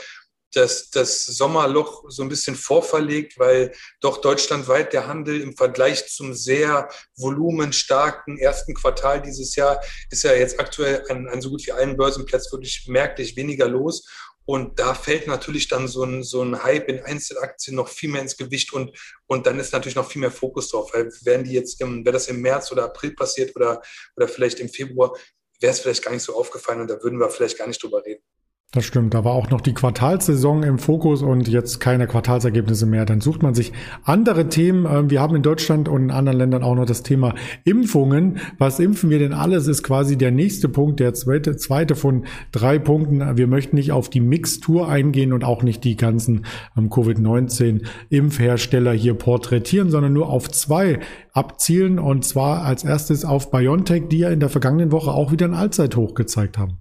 das, 0.53 0.89
das 0.89 1.25
Sommerloch 1.25 2.05
so 2.07 2.23
ein 2.23 2.29
bisschen 2.29 2.55
vorverlegt, 2.55 3.37
weil 3.37 3.71
doch 4.01 4.19
deutschlandweit 4.19 4.93
der 4.93 5.07
Handel 5.07 5.41
im 5.41 5.55
Vergleich 5.55 6.07
zum 6.07 6.33
sehr 6.33 6.89
volumenstarken 7.15 8.37
ersten 8.37 8.73
Quartal 8.73 9.21
dieses 9.21 9.55
Jahr 9.55 9.79
ist 10.09 10.23
ja 10.23 10.33
jetzt 10.33 10.59
aktuell 10.59 11.03
an, 11.09 11.27
an 11.27 11.41
so 11.41 11.51
gut 11.51 11.65
wie 11.67 11.71
allen 11.71 11.97
Börsenplätzen 11.97 12.51
wirklich 12.51 12.87
merklich 12.87 13.35
weniger 13.35 13.67
los. 13.67 14.07
Und 14.49 14.79
da 14.79 14.95
fällt 14.95 15.27
natürlich 15.27 15.67
dann 15.67 15.87
so 15.87 16.03
ein, 16.03 16.23
so 16.23 16.41
ein 16.41 16.63
Hype 16.63 16.89
in 16.89 17.01
Einzelaktien 17.01 17.75
noch 17.75 17.87
viel 17.87 18.09
mehr 18.09 18.23
ins 18.23 18.35
Gewicht 18.35 18.73
und, 18.73 18.97
und 19.27 19.45
dann 19.45 19.59
ist 19.59 19.73
natürlich 19.73 19.95
noch 19.95 20.09
viel 20.09 20.21
mehr 20.21 20.31
Fokus 20.31 20.69
drauf. 20.69 20.91
Weil 20.91 21.11
wären 21.21 21.43
die 21.43 21.53
jetzt 21.53 21.79
im, 21.81 22.03
wäre 22.03 22.13
das 22.13 22.29
im 22.29 22.41
März 22.41 22.71
oder 22.71 22.85
April 22.85 23.11
passiert 23.11 23.55
oder, 23.55 23.79
oder 24.15 24.27
vielleicht 24.27 24.59
im 24.59 24.67
Februar, 24.67 25.15
wäre 25.59 25.71
es 25.71 25.81
vielleicht 25.81 26.03
gar 26.03 26.13
nicht 26.13 26.23
so 26.23 26.35
aufgefallen 26.35 26.81
und 26.81 26.89
da 26.89 26.99
würden 27.03 27.19
wir 27.19 27.29
vielleicht 27.29 27.59
gar 27.59 27.67
nicht 27.67 27.83
drüber 27.83 28.03
reden. 28.03 28.23
Das 28.71 28.85
stimmt, 28.85 29.15
da 29.15 29.25
war 29.25 29.33
auch 29.33 29.49
noch 29.49 29.61
die 29.61 29.73
Quartalssaison 29.73 30.61
im 30.61 30.77
Fokus 30.77 31.23
und 31.23 31.47
jetzt 31.47 31.79
keine 31.79 32.05
Quartalsergebnisse 32.05 32.85
mehr. 32.85 33.05
Dann 33.05 33.19
sucht 33.19 33.41
man 33.41 33.55
sich 33.55 33.73
andere 34.03 34.47
Themen. 34.47 34.85
Ähm, 34.85 35.09
wir 35.09 35.21
haben 35.21 35.35
in 35.35 35.41
Deutschland 35.41 35.89
und 35.89 36.03
in 36.03 36.11
anderen 36.11 36.37
Ländern 36.37 36.61
auch 36.61 36.75
noch 36.75 36.85
das 36.85 37.01
Thema 37.01 37.33
Impfungen. 37.63 38.37
Was 38.59 38.79
impfen 38.79 39.09
wir 39.09 39.17
denn 39.17 39.33
alles, 39.33 39.65
ist 39.65 39.81
quasi 39.81 40.19
der 40.19 40.29
nächste 40.29 40.69
Punkt, 40.69 40.99
der 40.99 41.15
zweite, 41.15 41.57
zweite 41.57 41.95
von 41.95 42.25
drei 42.51 42.77
Punkten. 42.77 43.37
Wir 43.37 43.47
möchten 43.47 43.75
nicht 43.75 43.91
auf 43.91 44.07
die 44.07 44.21
Mixtur 44.21 44.87
eingehen 44.87 45.33
und 45.33 45.43
auch 45.43 45.63
nicht 45.63 45.83
die 45.83 45.97
ganzen 45.97 46.45
ähm, 46.77 46.91
Covid-19-Impfhersteller 46.91 48.91
hier 48.91 49.15
porträtieren, 49.15 49.89
sondern 49.89 50.13
nur 50.13 50.29
auf 50.29 50.47
zwei 50.47 50.99
abzielen 51.33 51.97
und 51.97 52.23
zwar 52.23 52.65
als 52.65 52.83
erstes 52.83 53.25
auf 53.25 53.49
BioNTech, 53.49 54.09
die 54.09 54.19
ja 54.19 54.29
in 54.29 54.39
der 54.39 54.49
vergangenen 54.49 54.91
Woche 54.91 55.09
auch 55.09 55.31
wieder 55.31 55.47
ein 55.47 55.55
Allzeithoch 55.55 56.13
gezeigt 56.13 56.59
haben. 56.59 56.77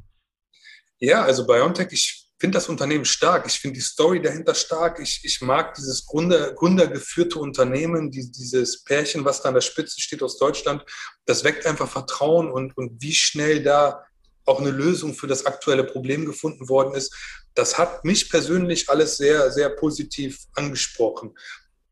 Ja, 1.00 1.22
also 1.22 1.46
BioNTech, 1.46 1.88
ich 1.92 2.28
finde 2.38 2.56
das 2.56 2.68
Unternehmen 2.68 3.04
stark. 3.04 3.46
Ich 3.46 3.58
finde 3.58 3.76
die 3.76 3.84
Story 3.84 4.22
dahinter 4.22 4.54
stark. 4.54 5.00
Ich, 5.00 5.20
ich 5.24 5.40
mag 5.40 5.74
dieses 5.74 6.06
Gründer, 6.06 6.52
gründergeführte 6.52 7.38
Unternehmen, 7.38 8.10
die, 8.10 8.30
dieses 8.30 8.84
Pärchen, 8.84 9.24
was 9.24 9.42
da 9.42 9.48
an 9.48 9.54
der 9.54 9.60
Spitze 9.60 10.00
steht 10.00 10.22
aus 10.22 10.38
Deutschland. 10.38 10.84
Das 11.26 11.44
weckt 11.44 11.66
einfach 11.66 11.88
Vertrauen 11.88 12.50
und, 12.50 12.76
und 12.76 13.02
wie 13.02 13.14
schnell 13.14 13.62
da 13.62 14.04
auch 14.44 14.60
eine 14.60 14.70
Lösung 14.70 15.14
für 15.14 15.26
das 15.26 15.46
aktuelle 15.46 15.84
Problem 15.84 16.24
gefunden 16.24 16.68
worden 16.68 16.94
ist. 16.94 17.14
Das 17.54 17.76
hat 17.76 18.04
mich 18.04 18.30
persönlich 18.30 18.88
alles 18.88 19.16
sehr, 19.16 19.50
sehr 19.50 19.68
positiv 19.68 20.38
angesprochen. 20.54 21.36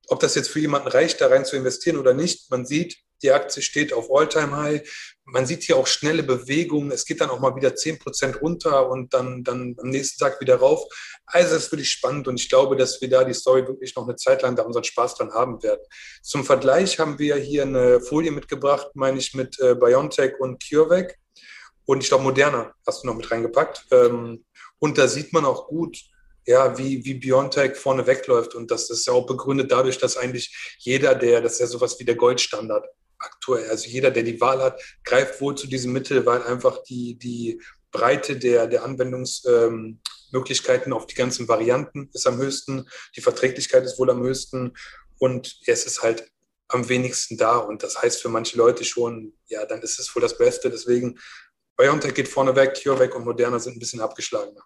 Ob 0.08 0.20
das 0.20 0.36
jetzt 0.36 0.48
für 0.48 0.60
jemanden 0.60 0.88
reicht, 0.88 1.20
da 1.20 1.26
rein 1.26 1.44
zu 1.44 1.56
investieren 1.56 1.98
oder 1.98 2.14
nicht, 2.14 2.50
man 2.50 2.64
sieht, 2.64 2.98
die 3.22 3.32
Aktie 3.32 3.62
steht 3.62 3.92
auf 3.92 4.08
All-Time-High. 4.10 5.15
Man 5.28 5.44
sieht 5.44 5.64
hier 5.64 5.76
auch 5.76 5.88
schnelle 5.88 6.22
Bewegungen. 6.22 6.92
Es 6.92 7.04
geht 7.04 7.20
dann 7.20 7.30
auch 7.30 7.40
mal 7.40 7.56
wieder 7.56 7.74
10 7.74 7.98
Prozent 7.98 8.40
runter 8.40 8.88
und 8.88 9.12
dann, 9.12 9.42
dann 9.42 9.74
am 9.78 9.90
nächsten 9.90 10.20
Tag 10.22 10.40
wieder 10.40 10.56
rauf. 10.56 10.84
Also 11.26 11.54
das 11.54 11.64
ist 11.64 11.72
wirklich 11.72 11.90
spannend 11.90 12.28
und 12.28 12.38
ich 12.38 12.48
glaube, 12.48 12.76
dass 12.76 13.00
wir 13.00 13.10
da 13.10 13.24
die 13.24 13.34
Story 13.34 13.66
wirklich 13.66 13.96
noch 13.96 14.04
eine 14.04 14.14
Zeit 14.14 14.42
lang 14.42 14.54
da 14.54 14.62
unseren 14.62 14.84
Spaß 14.84 15.16
dran 15.16 15.32
haben 15.32 15.60
werden. 15.64 15.80
Zum 16.22 16.44
Vergleich 16.44 17.00
haben 17.00 17.18
wir 17.18 17.36
hier 17.36 17.62
eine 17.62 18.00
Folie 18.00 18.30
mitgebracht, 18.30 18.88
meine 18.94 19.18
ich, 19.18 19.34
mit 19.34 19.58
äh, 19.58 19.74
BioNTech 19.74 20.34
und 20.38 20.62
CureVac. 20.62 21.16
Und 21.86 22.02
ich 22.02 22.08
glaube, 22.08 22.22
Moderna 22.22 22.72
hast 22.86 23.02
du 23.02 23.08
noch 23.08 23.16
mit 23.16 23.28
reingepackt. 23.28 23.86
Ähm, 23.90 24.44
und 24.78 24.96
da 24.96 25.08
sieht 25.08 25.32
man 25.32 25.44
auch 25.44 25.66
gut, 25.66 25.98
ja, 26.46 26.78
wie, 26.78 27.04
wie 27.04 27.14
Biontech 27.14 27.76
vorne 27.76 28.06
wegläuft. 28.06 28.54
Und 28.54 28.70
das 28.70 28.90
ist 28.90 29.06
ja 29.06 29.12
auch 29.12 29.26
begründet 29.26 29.72
dadurch, 29.72 29.98
dass 29.98 30.16
eigentlich 30.16 30.76
jeder, 30.78 31.16
der, 31.16 31.40
das 31.40 31.54
ist 31.54 31.60
ja 31.60 31.66
sowas 31.66 31.98
wie 31.98 32.04
der 32.04 32.14
Goldstandard 32.14 32.86
aktuell, 33.18 33.70
also 33.70 33.88
jeder, 33.88 34.10
der 34.10 34.22
die 34.22 34.38
Wahl 34.40 34.62
hat, 34.62 34.80
greift 35.04 35.40
wohl 35.40 35.56
zu 35.56 35.66
diesem 35.66 35.92
Mittel, 35.92 36.26
weil 36.26 36.42
einfach 36.42 36.82
die, 36.84 37.18
die 37.18 37.62
Breite 37.90 38.36
der, 38.36 38.66
der 38.66 38.84
Anwendungsmöglichkeiten 38.84 40.92
auf 40.92 41.06
die 41.06 41.14
ganzen 41.14 41.48
Varianten 41.48 42.10
ist 42.12 42.26
am 42.26 42.36
höchsten, 42.36 42.86
die 43.16 43.22
Verträglichkeit 43.22 43.84
ist 43.84 43.98
wohl 43.98 44.10
am 44.10 44.22
höchsten. 44.22 44.74
und 45.18 45.60
es 45.66 45.86
ist 45.86 46.02
halt 46.02 46.30
am 46.68 46.88
wenigsten 46.88 47.36
da. 47.36 47.58
Und 47.58 47.82
das 47.82 48.02
heißt 48.02 48.20
für 48.20 48.28
manche 48.28 48.58
Leute 48.58 48.84
schon, 48.84 49.34
ja, 49.46 49.64
dann 49.66 49.82
ist 49.82 49.98
es 49.98 50.14
wohl 50.14 50.22
das 50.22 50.36
Beste. 50.36 50.70
Deswegen, 50.70 51.18
BioNTech 51.76 52.14
geht 52.14 52.28
vorne 52.28 52.56
weg, 52.56 52.80
CureVac 52.82 53.14
und 53.14 53.24
Moderna 53.24 53.58
sind 53.58 53.76
ein 53.76 53.80
bisschen 53.80 54.00
abgeschlagener. 54.00 54.62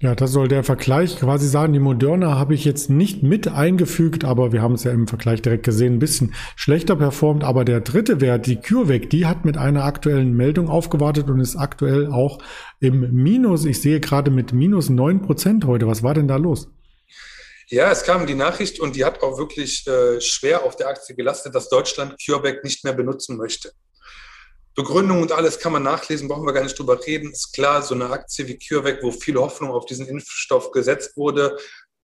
Ja, 0.00 0.14
das 0.14 0.30
soll 0.30 0.46
der 0.46 0.62
Vergleich 0.62 1.18
quasi 1.18 1.48
sagen. 1.48 1.72
Die 1.72 1.78
Moderna 1.78 2.38
habe 2.38 2.54
ich 2.54 2.66
jetzt 2.66 2.90
nicht 2.90 3.22
mit 3.22 3.48
eingefügt, 3.48 4.24
aber 4.24 4.52
wir 4.52 4.60
haben 4.60 4.74
es 4.74 4.84
ja 4.84 4.90
im 4.90 5.08
Vergleich 5.08 5.40
direkt 5.40 5.64
gesehen, 5.64 5.94
ein 5.94 5.98
bisschen 5.98 6.34
schlechter 6.54 6.96
performt. 6.96 7.44
Aber 7.44 7.64
der 7.64 7.80
dritte 7.80 8.20
Wert, 8.20 8.46
die 8.46 8.56
CureVac, 8.56 9.08
die 9.08 9.24
hat 9.24 9.46
mit 9.46 9.56
einer 9.56 9.84
aktuellen 9.84 10.36
Meldung 10.36 10.68
aufgewartet 10.68 11.30
und 11.30 11.40
ist 11.40 11.56
aktuell 11.56 12.08
auch 12.08 12.40
im 12.78 13.10
Minus. 13.14 13.64
Ich 13.64 13.80
sehe 13.80 14.00
gerade 14.00 14.30
mit 14.30 14.52
minus 14.52 14.90
neun 14.90 15.22
Prozent 15.22 15.64
heute. 15.64 15.86
Was 15.86 16.02
war 16.02 16.12
denn 16.12 16.28
da 16.28 16.36
los? 16.36 16.68
Ja, 17.68 17.90
es 17.90 18.04
kam 18.04 18.26
die 18.26 18.34
Nachricht 18.34 18.78
und 18.78 18.96
die 18.96 19.04
hat 19.04 19.22
auch 19.22 19.38
wirklich 19.38 19.86
äh, 19.86 20.20
schwer 20.20 20.64
auf 20.64 20.76
der 20.76 20.88
Aktie 20.88 21.16
gelastet, 21.16 21.54
dass 21.54 21.70
Deutschland 21.70 22.16
CureVac 22.22 22.62
nicht 22.64 22.84
mehr 22.84 22.92
benutzen 22.92 23.38
möchte. 23.38 23.72
Begründung 24.76 25.22
und 25.22 25.32
alles 25.32 25.58
kann 25.58 25.72
man 25.72 25.82
nachlesen, 25.82 26.28
brauchen 26.28 26.46
wir 26.46 26.52
gar 26.52 26.62
nicht 26.62 26.78
drüber 26.78 27.04
reden. 27.04 27.32
Ist 27.32 27.54
klar, 27.54 27.82
so 27.82 27.94
eine 27.94 28.10
Aktie 28.10 28.46
wie 28.46 28.58
CureVac, 28.58 29.02
wo 29.02 29.10
viel 29.10 29.36
Hoffnung 29.36 29.70
auf 29.70 29.86
diesen 29.86 30.06
Impfstoff 30.06 30.70
gesetzt 30.70 31.16
wurde, 31.16 31.56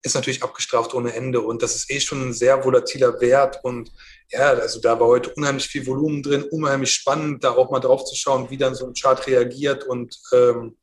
ist 0.04 0.14
natürlich 0.14 0.44
abgestraft 0.44 0.94
ohne 0.94 1.14
Ende. 1.14 1.42
Und 1.42 1.64
das 1.64 1.76
ist 1.76 1.90
eh 1.90 2.00
schon 2.00 2.30
ein 2.30 2.34
sehr 2.34 2.64
volatiler 2.64 3.20
Wert. 3.22 3.60
Und 3.64 3.92
ja, 4.30 4.52
also 4.52 4.80
da 4.80 5.00
war 5.00 5.08
heute 5.08 5.32
unheimlich 5.32 5.68
viel 5.68 5.88
Volumen 5.88 6.22
drin, 6.22 6.44
unheimlich 6.44 6.92
spannend, 6.92 7.44
da 7.44 7.52
auch 7.52 7.72
mal 7.72 7.80
drauf 7.80 8.06
zu 8.06 8.16
schauen, 8.16 8.52
wie 8.52 8.58
dann 8.58 8.76
so 8.76 8.86
ein 8.86 8.94
Chart 8.94 9.26
reagiert. 9.26 9.86
Und 9.86 10.16
ähm, 10.32 10.78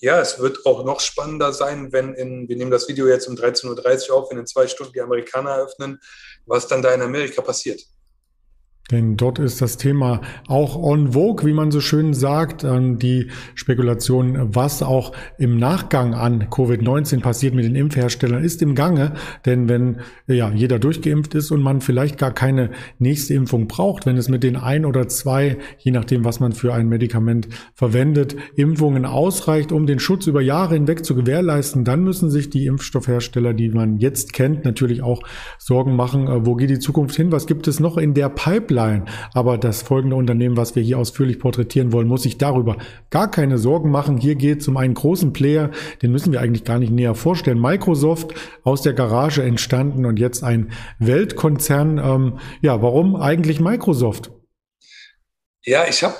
ja, 0.00 0.20
es 0.20 0.40
wird 0.40 0.66
auch 0.66 0.84
noch 0.84 0.98
spannender 0.98 1.52
sein, 1.52 1.92
wenn 1.92 2.14
in, 2.14 2.48
wir 2.48 2.56
nehmen 2.56 2.72
das 2.72 2.88
Video 2.88 3.06
jetzt 3.06 3.28
um 3.28 3.36
13.30 3.36 4.10
Uhr 4.10 4.16
auf, 4.16 4.30
wenn 4.30 4.38
in 4.38 4.46
zwei 4.46 4.66
Stunden 4.66 4.94
die 4.94 5.00
Amerikaner 5.00 5.50
eröffnen, 5.50 6.00
was 6.44 6.66
dann 6.66 6.82
da 6.82 6.92
in 6.92 7.02
Amerika 7.02 7.40
passiert. 7.40 7.80
Denn 8.90 9.16
dort 9.16 9.38
ist 9.38 9.62
das 9.62 9.76
Thema 9.76 10.20
auch 10.48 10.76
on 10.76 11.12
vogue, 11.12 11.46
wie 11.46 11.52
man 11.52 11.70
so 11.70 11.80
schön 11.80 12.14
sagt. 12.14 12.64
Die 12.64 13.28
Spekulation, 13.54 14.54
was 14.54 14.82
auch 14.82 15.12
im 15.38 15.56
Nachgang 15.58 16.14
an 16.14 16.44
Covid-19 16.44 17.20
passiert 17.20 17.54
mit 17.54 17.64
den 17.64 17.76
Impfherstellern, 17.76 18.42
ist 18.42 18.62
im 18.62 18.74
Gange. 18.74 19.12
Denn 19.46 19.68
wenn 19.68 19.98
ja, 20.26 20.50
jeder 20.50 20.78
durchgeimpft 20.78 21.34
ist 21.34 21.50
und 21.50 21.62
man 21.62 21.80
vielleicht 21.80 22.18
gar 22.18 22.32
keine 22.32 22.70
nächste 22.98 23.34
Impfung 23.34 23.68
braucht, 23.68 24.06
wenn 24.06 24.16
es 24.16 24.28
mit 24.28 24.42
den 24.42 24.56
ein 24.56 24.84
oder 24.84 25.08
zwei, 25.08 25.58
je 25.78 25.92
nachdem, 25.92 26.24
was 26.24 26.40
man 26.40 26.52
für 26.52 26.74
ein 26.74 26.88
Medikament 26.88 27.48
verwendet, 27.74 28.36
Impfungen 28.56 29.04
ausreicht, 29.04 29.72
um 29.72 29.86
den 29.86 29.98
Schutz 29.98 30.26
über 30.26 30.40
Jahre 30.40 30.74
hinweg 30.74 31.04
zu 31.04 31.14
gewährleisten, 31.14 31.84
dann 31.84 32.02
müssen 32.02 32.30
sich 32.30 32.50
die 32.50 32.66
Impfstoffhersteller, 32.66 33.54
die 33.54 33.68
man 33.68 33.98
jetzt 33.98 34.32
kennt, 34.32 34.64
natürlich 34.64 35.02
auch 35.02 35.22
Sorgen 35.58 35.94
machen, 35.96 36.26
äh, 36.26 36.46
wo 36.46 36.54
geht 36.54 36.70
die 36.70 36.78
Zukunft 36.78 37.16
hin? 37.16 37.32
Was 37.32 37.46
gibt 37.46 37.68
es 37.68 37.80
noch 37.80 37.96
in 37.96 38.14
der 38.14 38.28
Pipeline? 38.28 38.79
Pipeline. 38.80 39.04
Aber 39.34 39.58
das 39.58 39.82
folgende 39.82 40.16
Unternehmen, 40.16 40.56
was 40.56 40.74
wir 40.76 40.82
hier 40.82 40.98
ausführlich 40.98 41.38
porträtieren 41.38 41.92
wollen, 41.92 42.08
muss 42.08 42.22
sich 42.22 42.38
darüber 42.38 42.76
gar 43.10 43.30
keine 43.30 43.58
Sorgen 43.58 43.90
machen. 43.90 44.18
Hier 44.18 44.34
geht 44.34 44.60
es 44.60 44.68
um 44.68 44.76
einen 44.76 44.94
großen 44.94 45.32
Player, 45.32 45.70
den 46.02 46.12
müssen 46.12 46.32
wir 46.32 46.40
eigentlich 46.40 46.64
gar 46.64 46.78
nicht 46.78 46.92
näher 46.92 47.14
vorstellen. 47.14 47.60
Microsoft 47.60 48.34
aus 48.62 48.82
der 48.82 48.92
Garage 48.92 49.42
entstanden 49.42 50.04
und 50.04 50.18
jetzt 50.18 50.42
ein 50.42 50.70
Weltkonzern. 50.98 51.98
Ähm, 51.98 52.38
ja, 52.62 52.82
warum 52.82 53.16
eigentlich 53.16 53.60
Microsoft? 53.60 54.30
Ja, 55.64 55.84
ich 55.88 56.02
habe 56.02 56.14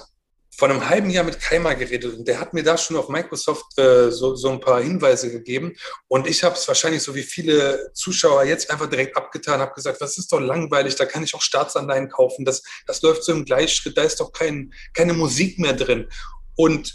vor 0.61 0.69
einem 0.69 0.91
halben 0.91 1.09
Jahr 1.09 1.25
mit 1.25 1.41
Keimer 1.41 1.75
geredet 1.75 2.19
und 2.19 2.29
der 2.29 2.39
hat 2.39 2.53
mir 2.53 2.63
da 2.63 2.77
schon 2.77 2.99
auf 2.99 3.09
Microsoft 3.09 3.79
äh, 3.79 4.11
so, 4.11 4.35
so 4.37 4.51
ein 4.51 4.61
paar 4.61 4.83
Hinweise 4.83 5.33
gegeben. 5.33 5.75
Und 6.07 6.27
ich 6.27 6.45
habe 6.45 6.55
es 6.55 6.69
wahrscheinlich 6.69 7.03
so 7.03 7.15
wie 7.15 7.23
viele 7.23 7.91
Zuschauer 7.95 8.45
jetzt 8.45 8.71
einfach 8.71 8.87
direkt 8.87 9.17
abgetan, 9.17 9.61
habe 9.61 9.73
gesagt, 9.73 10.03
das 10.03 10.19
ist 10.19 10.31
doch 10.31 10.39
langweilig, 10.39 10.97
da 10.97 11.07
kann 11.07 11.23
ich 11.23 11.35
auch 11.35 11.41
Staatsanleihen 11.41 12.11
kaufen, 12.11 12.45
das, 12.45 12.63
das 12.87 13.01
läuft 13.01 13.25
so 13.25 13.33
im 13.33 13.47
Gleichschritt, 13.47 13.97
da 13.97 14.03
ist 14.03 14.21
doch 14.21 14.33
kein, 14.33 14.75
keine 14.93 15.15
Musik 15.15 15.59
mehr 15.59 15.73
drin. 15.73 16.11
Und 16.57 16.95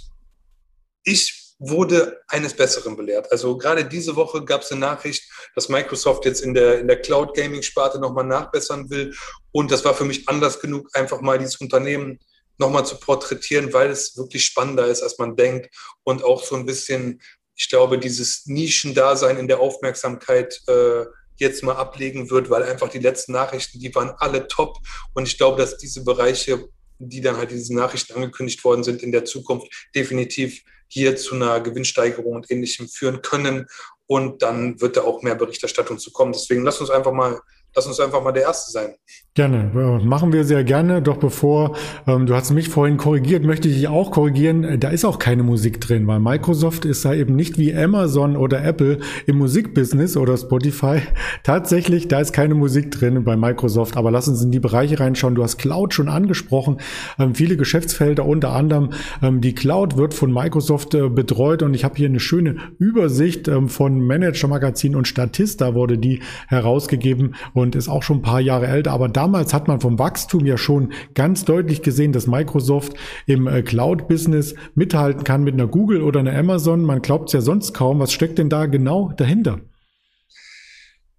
ich 1.03 1.55
wurde 1.57 2.21
eines 2.27 2.53
Besseren 2.53 2.95
belehrt. 2.95 3.31
Also 3.31 3.57
gerade 3.57 3.83
diese 3.83 4.15
Woche 4.15 4.45
gab 4.45 4.61
es 4.61 4.71
eine 4.71 4.81
Nachricht, 4.81 5.23
dass 5.55 5.69
Microsoft 5.69 6.25
jetzt 6.25 6.41
in 6.41 6.53
der, 6.53 6.77
in 6.79 6.87
der 6.87 7.01
Cloud 7.01 7.35
Gaming 7.35 7.63
Sparte 7.63 7.97
nochmal 7.97 8.25
nachbessern 8.25 8.91
will. 8.91 9.15
Und 9.51 9.71
das 9.71 9.83
war 9.83 9.95
für 9.95 10.05
mich 10.05 10.29
anders 10.29 10.59
genug, 10.59 10.87
einfach 10.93 11.21
mal 11.21 11.39
dieses 11.39 11.55
Unternehmen 11.55 12.19
nochmal 12.57 12.85
zu 12.85 12.97
porträtieren, 12.97 13.73
weil 13.73 13.89
es 13.89 14.17
wirklich 14.17 14.45
spannender 14.45 14.87
ist, 14.87 15.01
als 15.03 15.17
man 15.17 15.35
denkt. 15.35 15.73
Und 16.03 16.23
auch 16.23 16.43
so 16.43 16.55
ein 16.55 16.65
bisschen, 16.65 17.21
ich 17.55 17.69
glaube, 17.69 17.99
dieses 17.99 18.45
Nischendasein 18.45 19.37
in 19.37 19.47
der 19.47 19.59
Aufmerksamkeit 19.59 20.61
äh, 20.67 21.05
jetzt 21.37 21.63
mal 21.63 21.75
ablegen 21.75 22.29
wird, 22.29 22.49
weil 22.49 22.63
einfach 22.63 22.89
die 22.89 22.99
letzten 22.99 23.33
Nachrichten, 23.33 23.79
die 23.79 23.93
waren 23.93 24.13
alle 24.17 24.47
top. 24.47 24.77
Und 25.13 25.27
ich 25.27 25.37
glaube, 25.37 25.61
dass 25.61 25.77
diese 25.77 26.03
Bereiche, 26.03 26.67
die 26.97 27.21
dann 27.21 27.37
halt 27.37 27.51
diese 27.51 27.75
Nachrichten 27.75 28.13
angekündigt 28.13 28.63
worden 28.63 28.83
sind, 28.83 29.03
in 29.03 29.11
der 29.11 29.25
Zukunft 29.25 29.67
definitiv 29.93 30.61
hier 30.87 31.17
zu 31.17 31.35
einer 31.35 31.59
Gewinnsteigerung 31.59 32.35
und 32.35 32.51
ähnlichem 32.51 32.87
führen 32.87 33.21
können. 33.21 33.67
Und 34.07 34.41
dann 34.43 34.79
wird 34.79 34.97
da 34.97 35.01
auch 35.01 35.23
mehr 35.23 35.35
Berichterstattung 35.35 35.97
zu 35.97 36.11
kommen. 36.11 36.31
Deswegen 36.31 36.63
lass 36.63 36.79
uns 36.79 36.89
einfach 36.89 37.11
mal 37.11 37.41
lass 37.75 37.85
uns 37.87 37.99
einfach 37.99 38.23
mal 38.23 38.31
der 38.31 38.43
Erste 38.43 38.71
sein. 38.71 38.95
Gerne, 39.37 39.99
machen 40.05 40.31
wir 40.31 40.45
sehr 40.45 40.63
gerne. 40.63 41.01
Doch 41.01 41.17
bevor, 41.17 41.75
ähm, 42.07 42.25
du 42.25 42.35
hast 42.35 42.51
mich 42.51 42.69
vorhin 42.69 42.95
korrigiert, 42.95 43.43
möchte 43.43 43.67
ich 43.67 43.75
dich 43.75 43.89
auch 43.89 44.11
korrigieren. 44.11 44.63
Äh, 44.63 44.77
da 44.77 44.87
ist 44.87 45.03
auch 45.03 45.19
keine 45.19 45.43
Musik 45.43 45.81
drin, 45.81 46.07
weil 46.07 46.21
Microsoft 46.21 46.85
ist 46.85 47.03
da 47.03 47.13
eben 47.13 47.35
nicht 47.35 47.57
wie 47.57 47.75
Amazon 47.75 48.37
oder 48.37 48.63
Apple 48.63 48.99
im 49.25 49.37
Musikbusiness 49.37 50.15
oder 50.15 50.37
Spotify. 50.37 51.01
Tatsächlich, 51.43 52.07
da 52.07 52.21
ist 52.21 52.31
keine 52.31 52.55
Musik 52.55 52.91
drin 52.91 53.25
bei 53.25 53.35
Microsoft. 53.35 53.97
Aber 53.97 54.09
lass 54.09 54.29
uns 54.29 54.41
in 54.41 54.51
die 54.51 54.61
Bereiche 54.61 55.01
reinschauen. 55.01 55.35
Du 55.35 55.43
hast 55.43 55.57
Cloud 55.57 55.93
schon 55.93 56.07
angesprochen. 56.07 56.77
Ähm, 57.19 57.35
viele 57.35 57.57
Geschäftsfelder, 57.57 58.25
unter 58.25 58.53
anderem 58.53 58.91
ähm, 59.21 59.41
die 59.41 59.53
Cloud 59.53 59.97
wird 59.97 60.13
von 60.13 60.31
Microsoft 60.31 60.93
äh, 60.93 61.09
betreut. 61.09 61.61
Und 61.61 61.73
ich 61.73 61.83
habe 61.83 61.95
hier 61.97 62.07
eine 62.07 62.21
schöne 62.21 62.55
Übersicht 62.79 63.49
ähm, 63.49 63.67
von 63.67 63.99
Manager 63.99 64.47
Magazin 64.47 64.95
und 64.95 65.09
Statista 65.09 65.73
wurde 65.73 65.97
die 65.97 66.21
herausgegeben. 66.47 67.35
Und 67.53 67.64
und 67.65 67.75
ist 67.75 67.89
auch 67.89 68.03
schon 68.03 68.19
ein 68.19 68.21
paar 68.21 68.39
Jahre 68.39 68.67
älter. 68.67 68.91
Aber 68.91 69.09
damals 69.09 69.53
hat 69.53 69.67
man 69.67 69.81
vom 69.81 69.99
Wachstum 69.99 70.45
ja 70.45 70.57
schon 70.57 70.93
ganz 71.13 71.45
deutlich 71.45 71.81
gesehen, 71.81 72.13
dass 72.13 72.27
Microsoft 72.27 72.93
im 73.25 73.47
äh, 73.47 73.63
Cloud-Business 73.63 74.55
mithalten 74.75 75.23
kann 75.23 75.43
mit 75.43 75.55
einer 75.55 75.67
Google 75.67 76.01
oder 76.01 76.19
einer 76.19 76.37
Amazon. 76.37 76.83
Man 76.83 77.01
glaubt 77.01 77.29
es 77.29 77.33
ja 77.33 77.41
sonst 77.41 77.73
kaum. 77.73 77.99
Was 77.99 78.13
steckt 78.13 78.37
denn 78.37 78.49
da 78.49 78.67
genau 78.67 79.11
dahinter? 79.17 79.59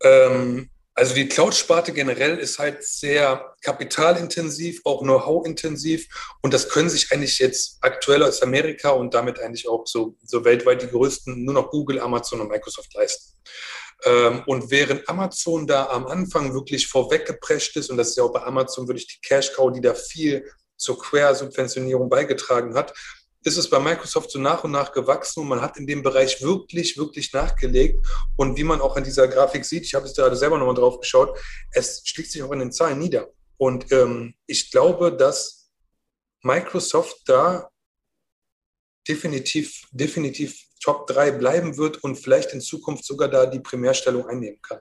Ähm, 0.02 0.70
also 0.94 1.14
die 1.14 1.28
Cloud-Sparte 1.28 1.92
generell 1.92 2.38
ist 2.38 2.58
halt 2.58 2.82
sehr 2.82 3.54
kapitalintensiv, 3.60 4.80
auch 4.84 5.02
Know-how-intensiv. 5.02 6.06
Und 6.40 6.54
das 6.54 6.70
können 6.70 6.88
sich 6.88 7.12
eigentlich 7.12 7.38
jetzt 7.38 7.78
aktuell 7.82 8.22
aus 8.22 8.42
Amerika 8.42 8.90
und 8.90 9.12
damit 9.12 9.38
eigentlich 9.38 9.68
auch 9.68 9.86
so, 9.86 10.16
so 10.22 10.44
weltweit 10.44 10.80
die 10.80 10.88
größten 10.88 11.44
nur 11.44 11.52
noch 11.52 11.70
Google, 11.70 12.00
Amazon 12.00 12.40
und 12.40 12.48
Microsoft 12.48 12.94
leisten. 12.94 13.36
Ähm, 14.04 14.42
und 14.46 14.70
während 14.70 15.08
Amazon 15.08 15.66
da 15.66 15.86
am 15.86 16.06
Anfang 16.06 16.52
wirklich 16.54 16.86
vorweggeprescht 16.86 17.76
ist, 17.76 17.90
und 17.90 17.96
das 17.96 18.10
ist 18.10 18.16
ja 18.16 18.24
auch 18.24 18.32
bei 18.32 18.42
Amazon 18.42 18.86
wirklich 18.88 19.06
die 19.06 19.20
Cash 19.26 19.52
Cow, 19.54 19.72
die 19.72 19.80
da 19.80 19.94
viel 19.94 20.44
zur 20.76 20.98
Quersubventionierung 20.98 22.08
beigetragen 22.08 22.74
hat, 22.74 22.92
ist 23.46 23.56
es 23.56 23.70
bei 23.70 23.78
Microsoft 23.78 24.32
so 24.32 24.40
nach 24.40 24.64
und 24.64 24.72
nach 24.72 24.90
gewachsen 24.90 25.40
und 25.40 25.48
man 25.48 25.62
hat 25.62 25.76
in 25.76 25.86
dem 25.86 26.02
Bereich 26.02 26.42
wirklich, 26.42 26.98
wirklich 26.98 27.32
nachgelegt. 27.32 28.04
Und 28.34 28.56
wie 28.58 28.64
man 28.64 28.80
auch 28.80 28.96
an 28.96 29.04
dieser 29.04 29.28
Grafik 29.28 29.64
sieht, 29.64 29.84
ich 29.84 29.94
habe 29.94 30.04
es 30.04 30.16
gerade 30.16 30.34
selber 30.34 30.58
nochmal 30.58 30.74
drauf 30.74 30.98
geschaut, 30.98 31.38
es 31.70 32.02
schlägt 32.04 32.32
sich 32.32 32.42
auch 32.42 32.50
in 32.50 32.58
den 32.58 32.72
Zahlen 32.72 32.98
nieder. 32.98 33.28
Und 33.56 33.92
ähm, 33.92 34.34
ich 34.46 34.72
glaube, 34.72 35.16
dass 35.16 35.70
Microsoft 36.42 37.22
da 37.26 37.70
definitiv, 39.08 39.86
definitiv 39.92 40.66
Top 40.80 41.06
3 41.06 41.32
bleiben 41.32 41.76
wird 41.76 42.02
und 42.04 42.16
vielleicht 42.16 42.52
in 42.52 42.60
Zukunft 42.60 43.04
sogar 43.04 43.28
da 43.28 43.46
die 43.46 43.60
Primärstellung 43.60 44.26
einnehmen 44.26 44.60
kann. 44.62 44.80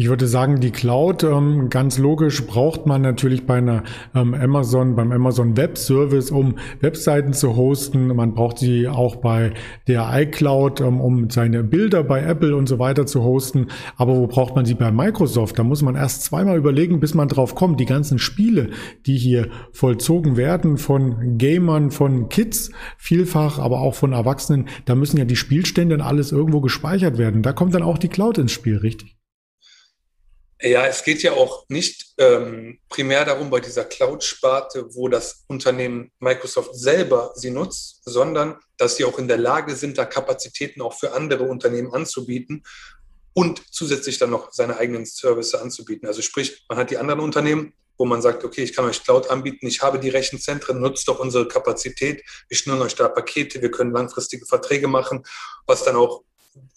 Ich 0.00 0.08
würde 0.08 0.28
sagen, 0.28 0.60
die 0.60 0.70
Cloud, 0.70 1.24
ähm, 1.24 1.70
ganz 1.70 1.98
logisch, 1.98 2.46
braucht 2.46 2.86
man 2.86 3.02
natürlich 3.02 3.46
bei 3.46 3.56
einer 3.56 3.82
ähm, 4.14 4.32
Amazon, 4.32 4.94
beim 4.94 5.10
Amazon 5.10 5.56
Web 5.56 5.76
Service, 5.76 6.30
um 6.30 6.54
Webseiten 6.78 7.32
zu 7.32 7.56
hosten. 7.56 8.06
Man 8.14 8.32
braucht 8.32 8.58
sie 8.58 8.86
auch 8.86 9.16
bei 9.16 9.54
der 9.88 10.08
iCloud, 10.12 10.82
ähm, 10.82 11.00
um 11.00 11.30
seine 11.30 11.64
Bilder 11.64 12.04
bei 12.04 12.22
Apple 12.22 12.54
und 12.54 12.68
so 12.68 12.78
weiter 12.78 13.06
zu 13.06 13.24
hosten. 13.24 13.66
Aber 13.96 14.14
wo 14.14 14.28
braucht 14.28 14.54
man 14.54 14.64
sie 14.64 14.74
bei 14.74 14.92
Microsoft? 14.92 15.58
Da 15.58 15.64
muss 15.64 15.82
man 15.82 15.96
erst 15.96 16.22
zweimal 16.22 16.58
überlegen, 16.58 17.00
bis 17.00 17.14
man 17.14 17.26
drauf 17.26 17.56
kommt. 17.56 17.80
Die 17.80 17.84
ganzen 17.84 18.20
Spiele, 18.20 18.70
die 19.04 19.18
hier 19.18 19.48
vollzogen 19.72 20.36
werden 20.36 20.76
von 20.76 21.38
Gamern, 21.38 21.90
von 21.90 22.28
Kids 22.28 22.70
vielfach, 22.98 23.58
aber 23.58 23.80
auch 23.80 23.96
von 23.96 24.12
Erwachsenen, 24.12 24.68
da 24.84 24.94
müssen 24.94 25.16
ja 25.16 25.24
die 25.24 25.34
Spielstände 25.34 25.96
und 25.96 26.02
alles 26.02 26.30
irgendwo 26.30 26.60
gespeichert 26.60 27.18
werden. 27.18 27.42
Da 27.42 27.52
kommt 27.52 27.74
dann 27.74 27.82
auch 27.82 27.98
die 27.98 28.06
Cloud 28.06 28.38
ins 28.38 28.52
Spiel, 28.52 28.76
richtig? 28.76 29.17
Ja, 30.60 30.86
es 30.86 31.04
geht 31.04 31.22
ja 31.22 31.34
auch 31.34 31.66
nicht 31.68 32.14
ähm, 32.18 32.80
primär 32.88 33.24
darum 33.24 33.48
bei 33.48 33.60
dieser 33.60 33.84
Cloud-Sparte, 33.84 34.94
wo 34.94 35.08
das 35.08 35.44
Unternehmen 35.46 36.10
Microsoft 36.18 36.74
selber 36.74 37.32
sie 37.36 37.50
nutzt, 37.50 38.00
sondern 38.04 38.58
dass 38.76 38.96
sie 38.96 39.04
auch 39.04 39.18
in 39.20 39.28
der 39.28 39.38
Lage 39.38 39.76
sind, 39.76 39.98
da 39.98 40.04
Kapazitäten 40.04 40.82
auch 40.82 40.94
für 40.98 41.12
andere 41.12 41.44
Unternehmen 41.44 41.94
anzubieten. 41.94 42.64
und 43.38 43.62
zusätzlich 43.70 44.18
dann 44.18 44.30
noch 44.30 44.52
seine 44.52 44.78
eigenen 44.78 45.06
Services 45.06 45.54
anzubieten. 45.54 46.08
Also 46.08 46.22
sprich, 46.22 46.64
man 46.68 46.76
hat 46.76 46.90
die 46.90 46.98
anderen 46.98 47.20
Unternehmen, 47.20 47.72
wo 47.96 48.04
man 48.04 48.20
sagt, 48.20 48.42
okay, 48.44 48.64
ich 48.64 48.72
kann 48.72 48.84
euch 48.84 49.04
Cloud 49.04 49.30
anbieten, 49.30 49.68
ich 49.68 49.80
habe 49.80 50.00
die 50.00 50.08
Rechenzentren, 50.08 50.80
nutzt 50.80 51.06
doch 51.06 51.20
unsere 51.20 51.46
Kapazität, 51.46 52.24
wir 52.48 52.56
schnüren 52.56 52.82
euch 52.82 52.96
da 52.96 53.08
Pakete, 53.08 53.62
wir 53.62 53.70
können 53.70 53.92
langfristige 53.92 54.44
Verträge 54.44 54.88
machen, 54.88 55.24
was 55.66 55.84
dann 55.84 55.94
auch 55.94 56.24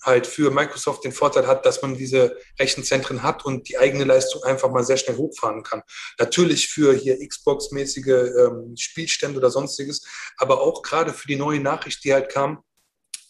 halt 0.04 0.28
für 0.28 0.52
Microsoft 0.52 1.04
den 1.04 1.12
Vorteil 1.12 1.48
hat, 1.48 1.66
dass 1.66 1.82
man 1.82 1.96
diese 1.96 2.38
Rechenzentren 2.60 3.24
hat 3.24 3.46
und 3.46 3.70
die 3.70 3.78
eigene 3.78 4.04
Leistung 4.04 4.44
einfach 4.44 4.72
mal 4.72 4.84
sehr 4.84 4.98
schnell 4.98 5.18
hochfahren 5.18 5.64
kann. 5.64 5.82
Natürlich 6.20 6.68
für 6.68 6.94
hier 6.94 7.18
Xbox-mäßige 7.26 8.08
ähm, 8.08 8.76
Spielstände 8.78 9.38
oder 9.38 9.52
sonstiges, 9.52 10.06
aber 10.38 10.62
auch 10.62 10.82
gerade 10.82 11.14
für 11.14 11.28
die 11.28 11.36
neue 11.36 11.60
Nachricht, 11.60 12.04
die 12.04 12.14
halt 12.14 12.30
kam, 12.30 12.64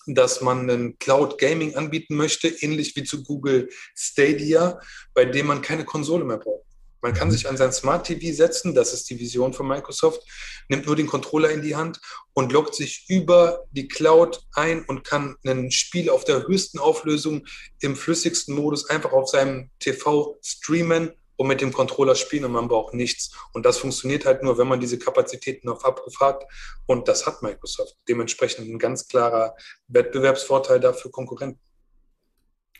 dass 0.08 0.42
man 0.42 0.70
einen 0.70 0.98
Cloud 0.98 1.38
Gaming 1.38 1.76
anbieten 1.76 2.16
möchte, 2.16 2.48
ähnlich 2.48 2.96
wie 2.96 3.04
zu 3.04 3.24
Google 3.24 3.70
Stadia, 3.96 4.80
bei 5.14 5.26
dem 5.26 5.48
man 5.48 5.62
keine 5.62 5.86
Konsole 5.86 6.24
mehr 6.24 6.38
braucht. 6.38 6.71
Man 7.02 7.14
kann 7.14 7.28
mhm. 7.28 7.32
sich 7.32 7.50
an 7.50 7.58
sein 7.58 7.74
Smart 7.74 8.06
TV 8.06 8.36
setzen, 8.36 8.76
das 8.76 8.94
ist 8.94 9.10
die 9.10 9.20
Vision 9.20 9.54
von 9.54 9.68
Microsoft, 9.68 10.22
nimmt 10.70 10.86
nur 10.86 10.96
den 10.96 11.08
Controller 11.08 11.50
in 11.50 11.62
die 11.62 11.76
Hand 11.76 12.00
und 12.34 12.52
loggt 12.52 12.76
sich 12.76 13.06
über 13.10 13.66
die 13.72 13.88
Cloud 13.88 14.42
ein 14.54 14.84
und 14.86 15.04
kann 15.04 15.36
ein 15.46 15.72
Spiel 15.72 16.10
auf 16.10 16.24
der 16.24 16.48
höchsten 16.48 16.80
Auflösung 16.80 17.46
im 17.80 17.96
flüssigsten 17.96 18.56
Modus 18.56 18.90
einfach 18.90 19.12
auf 19.12 19.30
seinem 19.30 19.70
TV 19.80 20.38
streamen 20.44 21.12
und 21.42 21.48
mit 21.48 21.60
dem 21.60 21.74
Controller 21.74 22.14
spielen 22.14 22.46
und 22.46 22.52
man 22.52 22.68
braucht 22.68 22.94
nichts. 22.94 23.32
Und 23.52 23.66
das 23.66 23.80
funktioniert 23.80 24.26
halt 24.26 24.44
nur, 24.44 24.60
wenn 24.60 24.68
man 24.68 24.80
diese 24.80 25.00
Kapazitäten 25.00 25.70
auf 25.70 25.84
Abruf 25.84 26.20
hat. 26.20 26.46
Und 26.86 27.08
das 27.08 27.26
hat 27.26 27.42
Microsoft. 27.42 27.96
Dementsprechend 28.08 28.70
ein 28.70 28.78
ganz 28.78 29.08
klarer 29.08 29.56
Wettbewerbsvorteil 29.88 30.80
dafür 30.80 31.10
Konkurrenten. 31.10 31.60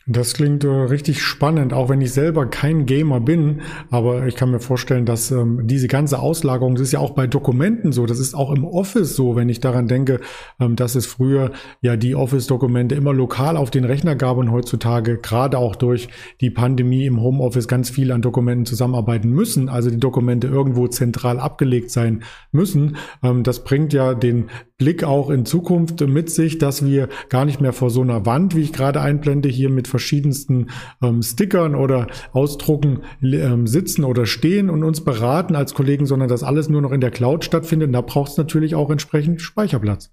Das 0.06 0.34
klingt 0.34 0.64
äh, 0.64 0.68
richtig 0.68 1.22
spannend, 1.22 1.72
auch 1.72 1.88
wenn 1.88 2.00
ich 2.00 2.12
selber 2.12 2.46
kein 2.46 2.86
Gamer 2.86 3.20
bin, 3.20 3.60
aber 3.88 4.26
ich 4.26 4.34
kann 4.34 4.50
mir 4.50 4.58
vorstellen, 4.58 5.06
dass 5.06 5.30
ähm, 5.30 5.60
diese 5.68 5.86
ganze 5.86 6.18
Auslagerung, 6.18 6.74
das 6.74 6.82
ist 6.82 6.92
ja 6.92 6.98
auch 6.98 7.10
bei 7.10 7.28
Dokumenten 7.28 7.92
so, 7.92 8.04
das 8.04 8.18
ist 8.18 8.34
auch 8.34 8.52
im 8.52 8.64
Office 8.64 9.14
so, 9.14 9.36
wenn 9.36 9.48
ich 9.48 9.60
daran 9.60 9.86
denke, 9.86 10.20
ähm, 10.58 10.74
dass 10.74 10.96
es 10.96 11.06
früher 11.06 11.52
ja 11.82 11.96
die 11.96 12.16
Office-Dokumente 12.16 12.96
immer 12.96 13.12
lokal 13.12 13.56
auf 13.56 13.70
den 13.70 13.84
Rechner 13.84 14.16
gab 14.16 14.38
und 14.38 14.50
heutzutage 14.50 15.18
gerade 15.18 15.56
auch 15.58 15.76
durch 15.76 16.08
die 16.40 16.50
Pandemie 16.50 17.06
im 17.06 17.20
Homeoffice 17.20 17.68
ganz 17.68 17.88
viel 17.88 18.10
an 18.10 18.22
Dokumenten 18.22 18.66
zusammenarbeiten 18.66 19.30
müssen, 19.30 19.68
also 19.68 19.88
die 19.88 20.00
Dokumente 20.00 20.48
irgendwo 20.48 20.88
zentral 20.88 21.38
abgelegt 21.38 21.92
sein 21.92 22.24
müssen. 22.50 22.96
Ähm, 23.22 23.44
das 23.44 23.62
bringt 23.62 23.92
ja 23.92 24.14
den 24.14 24.50
Blick 24.82 25.04
auch 25.04 25.30
in 25.30 25.46
Zukunft 25.46 26.00
mit 26.00 26.28
sich, 26.28 26.58
dass 26.58 26.84
wir 26.84 27.08
gar 27.28 27.44
nicht 27.44 27.60
mehr 27.60 27.72
vor 27.72 27.88
so 27.88 28.00
einer 28.00 28.26
Wand, 28.26 28.56
wie 28.56 28.62
ich 28.62 28.72
gerade 28.72 29.00
einblende, 29.00 29.48
hier 29.48 29.70
mit 29.70 29.86
verschiedensten 29.86 30.70
ähm, 31.00 31.22
Stickern 31.22 31.76
oder 31.76 32.08
Ausdrucken 32.32 33.02
ähm, 33.22 33.68
sitzen 33.68 34.02
oder 34.02 34.26
stehen 34.26 34.70
und 34.70 34.82
uns 34.82 35.04
beraten 35.04 35.54
als 35.54 35.74
Kollegen, 35.74 36.06
sondern 36.06 36.28
dass 36.28 36.42
alles 36.42 36.68
nur 36.68 36.82
noch 36.82 36.90
in 36.90 37.00
der 37.00 37.12
Cloud 37.12 37.44
stattfindet. 37.44 37.86
Und 37.86 37.92
da 37.92 38.00
braucht 38.00 38.32
es 38.32 38.36
natürlich 38.36 38.74
auch 38.74 38.90
entsprechend 38.90 39.40
Speicherplatz. 39.40 40.10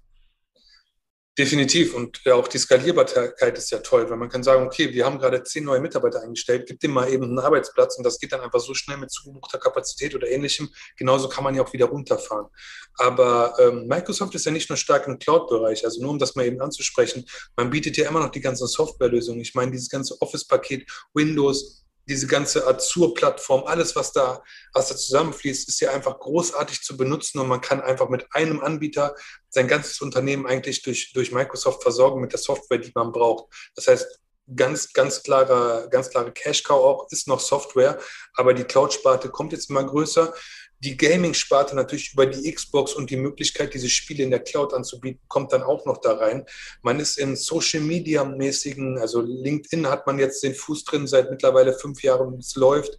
Definitiv. 1.38 1.94
Und 1.94 2.20
ja, 2.24 2.34
auch 2.34 2.48
die 2.48 2.58
Skalierbarkeit 2.58 3.56
ist 3.56 3.70
ja 3.70 3.78
toll, 3.78 4.10
weil 4.10 4.16
man 4.16 4.28
kann 4.28 4.42
sagen, 4.42 4.66
okay, 4.66 4.92
wir 4.92 5.06
haben 5.06 5.18
gerade 5.18 5.42
zehn 5.44 5.64
neue 5.64 5.80
Mitarbeiter 5.80 6.20
eingestellt, 6.20 6.66
gib 6.66 6.80
dem 6.80 6.90
mal 6.90 7.08
eben 7.08 7.24
einen 7.24 7.38
Arbeitsplatz 7.38 7.96
und 7.96 8.04
das 8.04 8.18
geht 8.18 8.32
dann 8.32 8.40
einfach 8.40 8.58
so 8.58 8.74
schnell 8.74 8.98
mit 8.98 9.12
zugebuchter 9.12 9.58
Kapazität 9.58 10.14
oder 10.14 10.28
ähnlichem. 10.28 10.68
Genauso 10.96 11.28
kann 11.28 11.44
man 11.44 11.54
ja 11.54 11.62
auch 11.62 11.72
wieder 11.72 11.86
runterfahren. 11.86 12.46
Aber 12.96 13.54
ähm, 13.60 13.86
Microsoft 13.86 14.34
ist 14.34 14.44
ja 14.44 14.50
nicht 14.50 14.68
nur 14.68 14.76
stark 14.76 15.06
im 15.06 15.18
Cloud-Bereich, 15.18 15.84
also 15.84 16.02
nur 16.02 16.10
um 16.10 16.18
das 16.18 16.34
mal 16.34 16.46
eben 16.46 16.60
anzusprechen, 16.60 17.24
man 17.56 17.70
bietet 17.70 17.96
ja 17.96 18.08
immer 18.08 18.20
noch 18.20 18.30
die 18.30 18.40
ganzen 18.40 18.66
Softwarelösungen. 18.66 19.40
Ich 19.40 19.54
meine, 19.54 19.70
dieses 19.70 19.88
ganze 19.88 20.20
Office-Paket, 20.20 20.90
Windows, 21.14 21.84
diese 22.08 22.26
ganze 22.26 22.66
Azure-Plattform, 22.66 23.64
alles, 23.64 23.94
was 23.96 24.12
da, 24.12 24.42
was 24.72 24.88
da 24.88 24.96
zusammenfließt, 24.96 25.68
ist 25.68 25.80
ja 25.80 25.92
einfach 25.92 26.18
großartig 26.18 26.82
zu 26.82 26.96
benutzen 26.96 27.38
und 27.38 27.48
man 27.48 27.60
kann 27.60 27.80
einfach 27.80 28.08
mit 28.08 28.26
einem 28.32 28.60
Anbieter 28.60 29.14
sein 29.48 29.68
ganzes 29.68 30.00
Unternehmen 30.00 30.46
eigentlich 30.46 30.82
durch, 30.82 31.12
durch 31.12 31.32
Microsoft 31.32 31.82
versorgen 31.82 32.20
mit 32.20 32.32
der 32.32 32.40
Software, 32.40 32.78
die 32.78 32.92
man 32.94 33.12
braucht. 33.12 33.52
Das 33.74 33.86
heißt, 33.86 34.20
ganz, 34.56 34.92
ganz 34.92 35.22
klare, 35.22 35.88
ganz 35.90 36.10
klare 36.10 36.32
Cash-Cow 36.32 36.82
auch 36.82 37.06
ist 37.10 37.28
noch 37.28 37.40
Software, 37.40 37.98
aber 38.34 38.54
die 38.54 38.64
Cloud-Sparte 38.64 39.30
kommt 39.30 39.52
jetzt 39.52 39.70
immer 39.70 39.84
größer 39.84 40.34
die 40.80 40.96
Gaming-Sparte 40.96 41.76
natürlich 41.76 42.14
über 42.14 42.26
die 42.26 42.50
Xbox 42.50 42.94
und 42.94 43.10
die 43.10 43.16
Möglichkeit, 43.16 43.74
diese 43.74 43.90
Spiele 43.90 44.24
in 44.24 44.30
der 44.30 44.40
Cloud 44.40 44.72
anzubieten, 44.72 45.20
kommt 45.28 45.52
dann 45.52 45.62
auch 45.62 45.84
noch 45.84 45.98
da 45.98 46.14
rein. 46.14 46.46
Man 46.82 46.98
ist 47.00 47.18
in 47.18 47.36
Social-Media-mäßigen, 47.36 48.98
also 48.98 49.20
LinkedIn 49.20 49.88
hat 49.88 50.06
man 50.06 50.18
jetzt 50.18 50.42
den 50.42 50.54
Fuß 50.54 50.84
drin 50.84 51.06
seit 51.06 51.30
mittlerweile 51.30 51.74
fünf 51.74 52.02
Jahren, 52.02 52.38
es 52.38 52.54
läuft. 52.54 52.96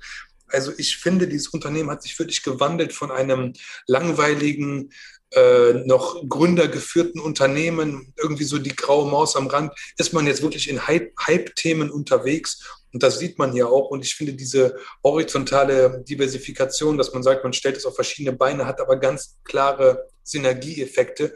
Also 0.48 0.72
ich 0.78 0.98
finde, 0.98 1.28
dieses 1.28 1.48
Unternehmen 1.48 1.90
hat 1.90 2.04
sich 2.04 2.18
wirklich 2.20 2.44
gewandelt 2.44 2.94
von 2.94 3.10
einem 3.10 3.54
langweiligen, 3.88 4.92
äh, 5.34 5.74
noch 5.86 6.22
gründergeführten 6.28 7.22
Unternehmen, 7.22 8.14
irgendwie 8.18 8.44
so 8.44 8.58
die 8.58 8.76
graue 8.76 9.10
Maus 9.10 9.36
am 9.36 9.48
Rand, 9.48 9.74
ist 9.98 10.14
man 10.14 10.28
jetzt 10.28 10.42
wirklich 10.42 10.70
in 10.70 10.88
Hype-Themen 10.88 11.90
unterwegs 11.90 12.81
und 12.94 13.04
das 13.04 13.20
sieht 13.20 13.38
man 13.38 13.52
hier 13.54 13.70
auch. 13.70 13.90
Und 13.90 14.06
ich 14.06 14.16
finde 14.16 14.34
diese 14.34 14.78
horizontale 15.04 16.04
Diversifikation, 16.08 16.98
dass 16.98 17.14
man 17.14 17.24
sagt, 17.24 17.44
man 17.44 17.54
stellt 17.54 17.78
es 17.78 17.86
auf 17.86 17.96
verschiedene 17.96 18.36
Beine, 18.36 18.66
hat 18.66 18.82
aber 18.82 18.98
ganz 18.98 19.38
klare 19.44 20.10
Synergieeffekte, 20.24 21.34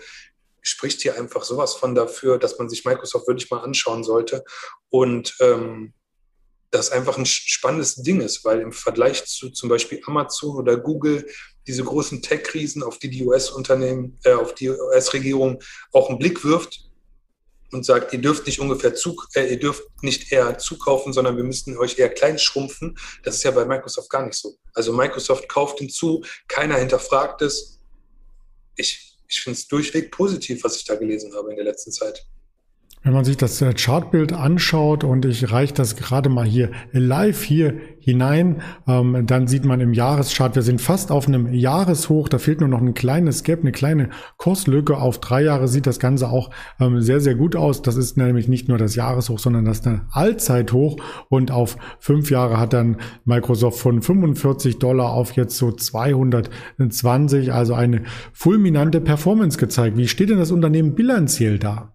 spricht 0.62 1.02
hier 1.02 1.18
einfach 1.18 1.44
sowas 1.44 1.76
von 1.76 1.96
dafür, 1.96 2.38
dass 2.40 2.58
man 2.58 2.70
sich 2.70 2.86
Microsoft 2.86 3.28
wirklich 3.28 3.50
mal 3.52 3.62
anschauen 3.62 4.04
sollte. 4.04 4.44
Und 4.90 5.36
ähm, 5.40 5.94
das 6.72 6.92
einfach 6.92 7.18
ein 7.18 7.26
spannendes 7.26 7.96
Ding 7.96 8.20
ist, 8.20 8.44
weil 8.44 8.60
im 8.60 8.74
Vergleich 8.74 9.26
zu 9.26 9.50
zum 9.50 9.70
Beispiel 9.70 10.02
Amazon 10.06 10.58
oder 10.58 10.76
Google 10.76 11.26
diese 11.68 11.84
großen 11.84 12.22
Tech-Krisen, 12.22 12.84
auf 12.84 13.00
die 13.00 13.10
die 13.10 13.24
US-Unternehmen, 13.24 14.20
äh, 14.24 14.34
auf 14.34 14.54
die 14.54 14.70
US-Regierung 14.70 15.62
auch 15.94 16.10
einen 16.10 16.20
Blick 16.20 16.44
wirft, 16.44 16.90
und 17.76 17.86
sagt, 17.86 18.14
ihr 18.14 18.20
dürft 18.20 18.46
nicht 18.48 18.60
ungefähr 18.60 18.96
zu, 18.96 19.22
äh, 19.36 19.52
ihr 19.52 19.60
dürft 19.60 19.84
nicht 20.02 20.32
eher 20.32 20.58
zukaufen, 20.58 21.14
sondern 21.14 21.38
wir 21.38 21.44
müssen 21.44 21.78
euch 21.78 22.00
eher 22.00 22.10
klein 22.10 22.40
schrumpfen. 22.40 22.98
Das 23.24 23.36
ist 23.36 23.44
ja 23.44 23.52
bei 23.52 23.66
Microsoft 23.66 24.10
gar 24.10 24.26
nicht 24.26 24.36
so. 24.36 24.58
Also 24.74 24.94
Microsoft 24.94 25.48
kauft 25.50 25.80
hinzu, 25.80 26.24
keiner 26.48 26.78
hinterfragt 26.78 27.42
es. 27.42 27.80
Ich, 28.76 29.18
ich 29.28 29.42
finde 29.42 29.58
es 29.60 29.68
durchweg 29.68 30.12
positiv, 30.12 30.64
was 30.64 30.78
ich 30.78 30.86
da 30.86 30.96
gelesen 30.96 31.36
habe 31.36 31.52
in 31.52 31.56
der 31.56 31.66
letzten 31.66 31.92
Zeit. 31.92 32.26
Wenn 33.06 33.14
man 33.14 33.24
sich 33.24 33.38
das 33.38 33.62
äh, 33.62 33.72
Chartbild 33.72 34.34
anschaut 34.34 35.04
und 35.04 35.26
ich 35.26 35.52
reiche 35.52 35.76
das 35.76 35.96
gerade 35.96 36.28
mal 36.28 36.44
hier 36.44 36.72
live 36.92 37.44
hier 37.44 37.76
hinein, 38.00 38.64
ähm, 38.88 39.28
dann 39.28 39.46
sieht 39.46 39.64
man 39.64 39.80
im 39.80 39.94
Jahreschart, 39.94 40.56
wir 40.56 40.64
sind 40.64 40.82
fast 40.82 41.12
auf 41.12 41.28
einem 41.28 41.54
Jahreshoch, 41.54 42.30
da 42.30 42.40
fehlt 42.40 42.62
nur 42.62 42.70
noch 42.70 42.82
ein 42.82 42.96
kleines 42.96 43.44
Gap, 43.44 43.60
eine 43.62 43.72
kleine 43.72 44.10
Kurslücke. 44.38 44.98
Auf 44.98 45.20
drei 45.20 45.44
Jahre 45.44 45.68
sieht 45.68 45.86
das 45.86 46.00
Ganze 46.00 46.30
auch 46.30 46.50
ähm, 46.80 47.00
sehr, 47.00 47.20
sehr 47.20 47.36
gut 47.36 47.56
aus. 47.56 47.84
Das 47.84 47.96
ist 47.96 48.18
nämlich 48.18 48.48
nicht 48.48 48.70
nur 48.70 48.80
das 48.80 48.96
Jahreshoch, 48.96 49.38
sondern 49.38 49.66
das 49.66 49.84
Allzeithoch 50.10 50.98
und 51.30 51.52
auf 51.52 51.78
fünf 52.00 52.32
Jahre 52.32 52.60
hat 52.60 52.74
dann 52.74 52.98
Microsoft 53.24 53.78
von 53.78 54.02
45 54.02 54.80
Dollar 54.80 55.12
auf 55.12 55.34
jetzt 55.34 55.58
so 55.58 55.72
220, 55.72 57.54
also 57.54 57.76
eine 57.76 58.02
fulminante 58.34 59.00
Performance 59.00 59.60
gezeigt. 59.60 59.96
Wie 59.96 60.08
steht 60.08 60.32
denn 60.32 60.40
das 60.40 60.52
Unternehmen 60.52 60.96
bilanziell 60.96 61.60
da? 61.60 61.95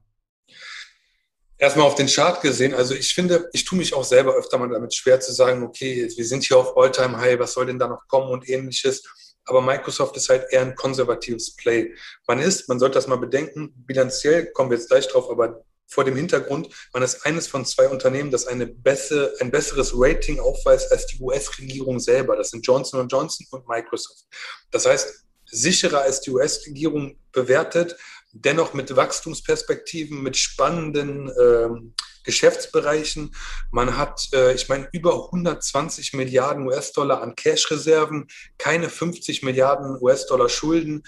Erstmal 1.60 1.86
auf 1.86 1.94
den 1.94 2.08
Chart 2.08 2.40
gesehen, 2.40 2.74
also 2.74 2.94
ich 2.94 3.14
finde, 3.14 3.48
ich 3.52 3.64
tue 3.64 3.78
mich 3.78 3.94
auch 3.94 4.02
selber 4.02 4.34
öfter 4.34 4.58
mal 4.58 4.68
damit 4.68 4.94
schwer 4.94 5.20
zu 5.20 5.32
sagen, 5.32 5.62
okay, 5.62 6.10
wir 6.16 6.24
sind 6.24 6.42
hier 6.42 6.56
auf 6.56 6.76
Alltime 6.76 7.18
High, 7.18 7.38
was 7.38 7.52
soll 7.52 7.66
denn 7.66 7.78
da 7.78 7.86
noch 7.86 8.08
kommen 8.08 8.30
und 8.30 8.48
ähnliches. 8.48 9.04
Aber 9.44 9.60
Microsoft 9.60 10.16
ist 10.16 10.28
halt 10.28 10.46
eher 10.50 10.62
ein 10.62 10.74
konservatives 10.74 11.54
Play. 11.56 11.94
Man 12.26 12.40
ist, 12.40 12.68
man 12.68 12.78
sollte 12.78 12.94
das 12.94 13.06
mal 13.06 13.16
bedenken, 13.16 13.72
bilanziell 13.86 14.50
kommen 14.52 14.70
wir 14.70 14.78
jetzt 14.78 14.88
gleich 14.88 15.06
drauf, 15.08 15.30
aber 15.30 15.64
vor 15.86 16.04
dem 16.04 16.16
Hintergrund, 16.16 16.68
man 16.92 17.02
ist 17.02 17.26
eines 17.26 17.48
von 17.48 17.66
zwei 17.66 17.88
Unternehmen, 17.88 18.30
das 18.30 18.46
eine 18.46 18.66
bessere, 18.66 19.34
ein 19.40 19.50
besseres 19.50 19.92
Rating 19.94 20.38
aufweist 20.38 20.90
als 20.92 21.06
die 21.06 21.20
US-Regierung 21.20 21.98
selber. 21.98 22.36
Das 22.36 22.50
sind 22.50 22.64
Johnson 22.64 23.08
Johnson 23.08 23.46
und 23.50 23.68
Microsoft. 23.68 24.24
Das 24.70 24.86
heißt, 24.86 25.24
sicherer 25.46 26.02
als 26.02 26.20
die 26.20 26.30
US-Regierung 26.30 27.18
bewertet, 27.32 27.96
dennoch 28.32 28.74
mit 28.74 28.94
Wachstumsperspektiven, 28.94 30.22
mit 30.22 30.36
spannenden 30.36 31.30
ähm, 31.40 31.94
Geschäftsbereichen. 32.24 33.34
Man 33.70 33.96
hat, 33.96 34.28
äh, 34.32 34.54
ich 34.54 34.68
meine, 34.68 34.88
über 34.92 35.26
120 35.26 36.12
Milliarden 36.14 36.66
US-Dollar 36.66 37.22
an 37.22 37.34
Cash-Reserven, 37.34 38.28
keine 38.58 38.88
50 38.88 39.42
Milliarden 39.42 39.96
US-Dollar 40.00 40.48
Schulden. 40.48 41.02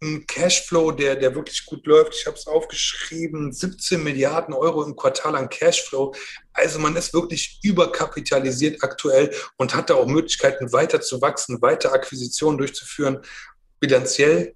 Ein 0.00 0.26
Cashflow, 0.28 0.92
der, 0.92 1.16
der 1.16 1.34
wirklich 1.34 1.66
gut 1.66 1.84
läuft. 1.86 2.14
Ich 2.14 2.26
habe 2.26 2.36
es 2.36 2.46
aufgeschrieben, 2.46 3.52
17 3.52 4.02
Milliarden 4.02 4.54
Euro 4.54 4.84
im 4.84 4.94
Quartal 4.94 5.34
an 5.34 5.48
Cashflow. 5.48 6.14
Also 6.52 6.78
man 6.78 6.94
ist 6.94 7.12
wirklich 7.12 7.58
überkapitalisiert 7.64 8.82
aktuell 8.84 9.34
und 9.56 9.74
hat 9.74 9.90
da 9.90 9.94
auch 9.94 10.06
Möglichkeiten, 10.06 10.72
weiter 10.72 11.00
zu 11.00 11.20
wachsen, 11.20 11.60
weiter 11.62 11.92
Akquisitionen 11.92 12.58
durchzuführen. 12.58 13.18
Bilanziell 13.80 14.54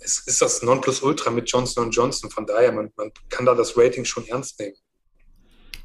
ist, 0.00 0.26
ist 0.26 0.42
das 0.42 0.62
Nonplusultra 0.62 1.30
mit 1.30 1.50
Johnson 1.50 1.90
Johnson. 1.90 2.30
Von 2.30 2.46
daher, 2.46 2.72
man, 2.72 2.92
man 2.96 3.12
kann 3.28 3.46
da 3.46 3.54
das 3.54 3.76
Rating 3.76 4.04
schon 4.04 4.26
ernst 4.26 4.58
nehmen. 4.60 4.76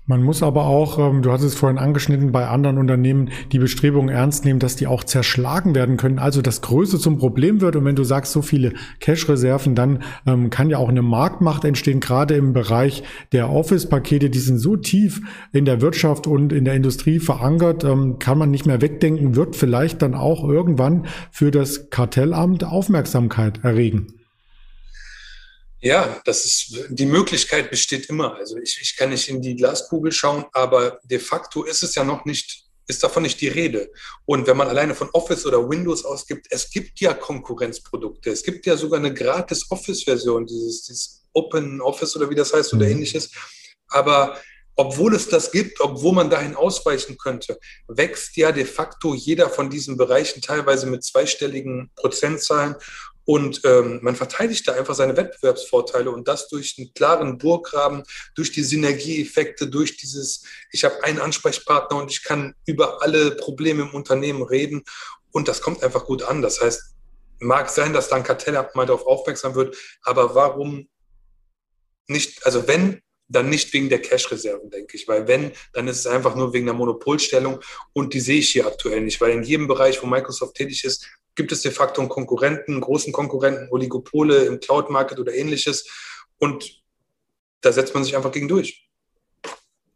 Man 0.09 0.23
muss 0.23 0.41
aber 0.41 0.67
auch, 0.67 0.99
ähm, 0.99 1.21
du 1.21 1.33
hast 1.33 1.43
es 1.43 1.53
vorhin 1.53 1.77
angeschnitten, 1.77 2.31
bei 2.31 2.47
anderen 2.47 2.77
Unternehmen 2.77 3.29
die 3.51 3.59
Bestrebungen 3.59 4.07
ernst 4.07 4.45
nehmen, 4.45 4.59
dass 4.59 4.77
die 4.77 4.87
auch 4.87 5.03
zerschlagen 5.03 5.75
werden 5.75 5.97
können, 5.97 6.17
also 6.17 6.41
das 6.41 6.61
Größe 6.61 6.97
zum 6.97 7.17
Problem 7.17 7.59
wird. 7.59 7.75
Und 7.75 7.83
wenn 7.83 7.97
du 7.97 8.05
sagst, 8.05 8.31
so 8.31 8.41
viele 8.41 8.71
Cash-Reserven, 9.01 9.75
dann 9.75 10.03
ähm, 10.25 10.49
kann 10.49 10.69
ja 10.69 10.77
auch 10.77 10.87
eine 10.87 11.01
Marktmacht 11.01 11.65
entstehen, 11.65 11.99
gerade 11.99 12.35
im 12.35 12.53
Bereich 12.53 13.03
der 13.33 13.49
Office-Pakete, 13.49 14.29
die 14.29 14.39
sind 14.39 14.59
so 14.59 14.77
tief 14.77 15.19
in 15.51 15.65
der 15.65 15.81
Wirtschaft 15.81 16.25
und 16.25 16.53
in 16.53 16.63
der 16.63 16.75
Industrie 16.75 17.19
verankert, 17.19 17.83
ähm, 17.83 18.17
kann 18.17 18.37
man 18.37 18.49
nicht 18.49 18.65
mehr 18.65 18.81
wegdenken, 18.81 19.35
wird 19.35 19.57
vielleicht 19.57 20.01
dann 20.01 20.15
auch 20.15 20.47
irgendwann 20.47 21.07
für 21.31 21.51
das 21.51 21.89
Kartellamt 21.89 22.63
Aufmerksamkeit 22.63 23.65
erregen. 23.65 24.16
Ja, 25.81 26.19
das 26.25 26.45
ist, 26.45 26.85
die 26.89 27.05
Möglichkeit 27.05 27.69
besteht 27.69 28.07
immer. 28.07 28.35
Also 28.35 28.57
ich, 28.57 28.79
ich 28.81 28.95
kann 28.97 29.09
nicht 29.09 29.29
in 29.29 29.41
die 29.41 29.55
Glaskugel 29.55 30.11
schauen, 30.11 30.45
aber 30.53 30.99
de 31.03 31.19
facto 31.19 31.63
ist 31.63 31.83
es 31.83 31.93
ja 31.95 32.03
noch 32.03 32.25
nicht, 32.25 32.65
ist 32.87 33.03
davon 33.03 33.23
nicht 33.23 33.39
die 33.41 33.47
Rede. 33.47 33.91
Und 34.25 34.47
wenn 34.47 34.57
man 34.57 34.69
alleine 34.69 34.95
von 34.95 35.09
Office 35.13 35.45
oder 35.45 35.69
Windows 35.69 36.03
ausgibt, 36.03 36.47
es 36.49 36.69
gibt 36.71 36.99
ja 36.99 37.13
Konkurrenzprodukte. 37.13 38.31
Es 38.31 38.43
gibt 38.43 38.65
ja 38.65 38.75
sogar 38.75 38.99
eine 38.99 39.13
gratis 39.13 39.69
Office-Version, 39.69 40.47
dieses, 40.47 40.83
dieses 40.83 41.23
Open 41.33 41.79
Office 41.81 42.15
oder 42.15 42.29
wie 42.29 42.35
das 42.35 42.53
heißt 42.53 42.73
oder 42.73 42.85
mhm. 42.85 42.93
ähnliches. 42.93 43.29
Aber 43.89 44.39
obwohl 44.75 45.15
es 45.15 45.27
das 45.27 45.51
gibt, 45.51 45.81
obwohl 45.81 46.13
man 46.13 46.29
dahin 46.29 46.55
ausweichen 46.55 47.17
könnte, 47.17 47.59
wächst 47.87 48.37
ja 48.37 48.51
de 48.51 48.65
facto 48.65 49.15
jeder 49.15 49.49
von 49.49 49.69
diesen 49.69 49.97
Bereichen 49.97 50.41
teilweise 50.41 50.85
mit 50.85 51.03
zweistelligen 51.03 51.91
Prozentzahlen. 51.95 52.75
Und 53.29 53.59
ähm, 53.65 53.99
man 54.03 54.15
verteidigt 54.15 54.65
da 54.69 54.71
einfach 54.71 54.95
seine 54.95 55.17
Wettbewerbsvorteile 55.17 56.09
und 56.09 56.29
das 56.29 56.47
durch 56.47 56.75
einen 56.77 56.93
klaren 56.93 57.37
Burggraben, 57.37 58.03
durch 58.35 58.53
die 58.53 58.63
Synergieeffekte, 58.63 59.67
durch 59.67 59.97
dieses, 59.97 60.43
ich 60.71 60.85
habe 60.85 61.03
einen 61.03 61.19
Ansprechpartner 61.19 61.97
und 61.97 62.09
ich 62.09 62.23
kann 62.23 62.55
über 62.65 63.01
alle 63.01 63.31
Probleme 63.31 63.81
im 63.81 63.93
Unternehmen 63.93 64.43
reden. 64.43 64.85
Und 65.31 65.49
das 65.49 65.61
kommt 65.61 65.83
einfach 65.83 66.05
gut 66.05 66.23
an. 66.23 66.41
Das 66.41 66.61
heißt, 66.61 66.95
mag 67.39 67.69
sein, 67.69 67.91
dass 67.91 68.07
da 68.07 68.15
ein 68.15 68.23
Kartellamt 68.23 68.75
mal 68.75 68.85
darauf 68.85 69.05
aufmerksam 69.05 69.55
wird, 69.55 69.75
aber 70.03 70.33
warum 70.33 70.87
nicht, 72.07 72.45
also 72.45 72.65
wenn, 72.65 73.01
dann 73.27 73.49
nicht 73.49 73.73
wegen 73.73 73.89
der 73.89 74.01
Cash-Reserven, 74.01 74.69
denke 74.69 74.95
ich, 74.95 75.05
weil 75.07 75.27
wenn, 75.27 75.51
dann 75.73 75.89
ist 75.89 75.99
es 75.99 76.07
einfach 76.07 76.35
nur 76.35 76.53
wegen 76.53 76.65
der 76.65 76.75
Monopolstellung 76.75 77.59
und 77.91 78.13
die 78.13 78.21
sehe 78.21 78.39
ich 78.39 78.53
hier 78.53 78.65
aktuell 78.65 79.01
nicht, 79.01 79.19
weil 79.19 79.31
in 79.31 79.43
jedem 79.43 79.67
Bereich, 79.67 80.01
wo 80.01 80.07
Microsoft 80.07 80.55
tätig 80.55 80.85
ist, 80.85 81.05
gibt 81.38 81.54
es 81.54 81.62
de 81.62 81.71
facto 81.71 82.02
einen 82.02 82.10
Konkurrenten, 82.10 82.73
einen 82.73 82.82
großen 82.82 83.13
Konkurrenten, 83.13 83.69
Oligopole 83.71 84.43
im 84.45 84.60
Cloud-Market 84.60 85.19
oder 85.19 85.34
ähnliches. 85.34 85.88
Und 86.38 86.84
da 87.62 87.71
setzt 87.71 87.93
man 87.93 88.04
sich 88.04 88.17
einfach 88.17 88.34
gegen 88.34 88.50
durch. 88.50 88.87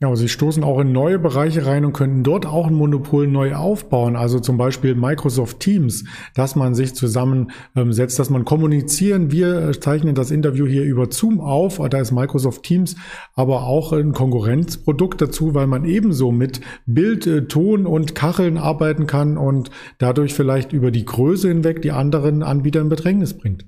Ja, 0.02 0.08
aber 0.08 0.18
sie 0.18 0.30
stoßen 0.30 0.64
auch 0.64 0.80
in 0.80 0.92
neue 0.92 1.20
Bereiche 1.20 1.68
rein 1.68 1.86
und 1.86 1.94
könnten 1.94 2.24
dort 2.24 2.48
auch 2.48 2.66
ein 2.66 2.74
Monopol 2.74 3.28
neu 3.28 3.54
aufbauen. 3.54 4.16
Also 4.16 4.40
zum 4.40 4.58
Beispiel 4.58 4.96
Microsoft 4.96 5.60
Teams, 5.60 6.06
dass 6.34 6.56
man 6.56 6.74
sich 6.74 6.96
zusammensetzt, 6.96 8.18
dass 8.18 8.32
man 8.32 8.44
kommunizieren. 8.44 9.32
Wir 9.32 9.80
zeichnen 9.80 10.16
das 10.16 10.32
Interview 10.32 10.66
hier 10.66 10.86
über 10.86 11.12
Zoom 11.12 11.40
auf. 11.40 11.80
Da 11.88 12.00
ist 12.00 12.12
Microsoft 12.12 12.64
Teams 12.64 12.96
aber 13.36 13.68
auch 13.68 13.94
ein 13.94 14.14
Konkurrenzprodukt 14.14 15.22
dazu, 15.22 15.54
weil 15.54 15.68
man 15.68 15.86
ebenso 15.86 16.32
mit 16.32 16.62
Bild, 16.88 17.28
äh, 17.28 17.46
Ton 17.48 17.86
und 17.86 18.16
Kacheln 18.16 18.58
arbeiten 18.58 19.06
kann 19.06 19.38
und 19.38 19.70
dadurch 20.00 20.34
vielleicht 20.34 20.74
über 20.74 20.90
die 20.90 21.06
Größe 21.06 21.48
hinweg 21.48 21.84
die 21.84 21.92
anderen 21.92 22.42
Anbieter 22.42 22.82
in 22.82 22.90
Bedrängnis 22.90 23.38
bringt. 23.38 23.68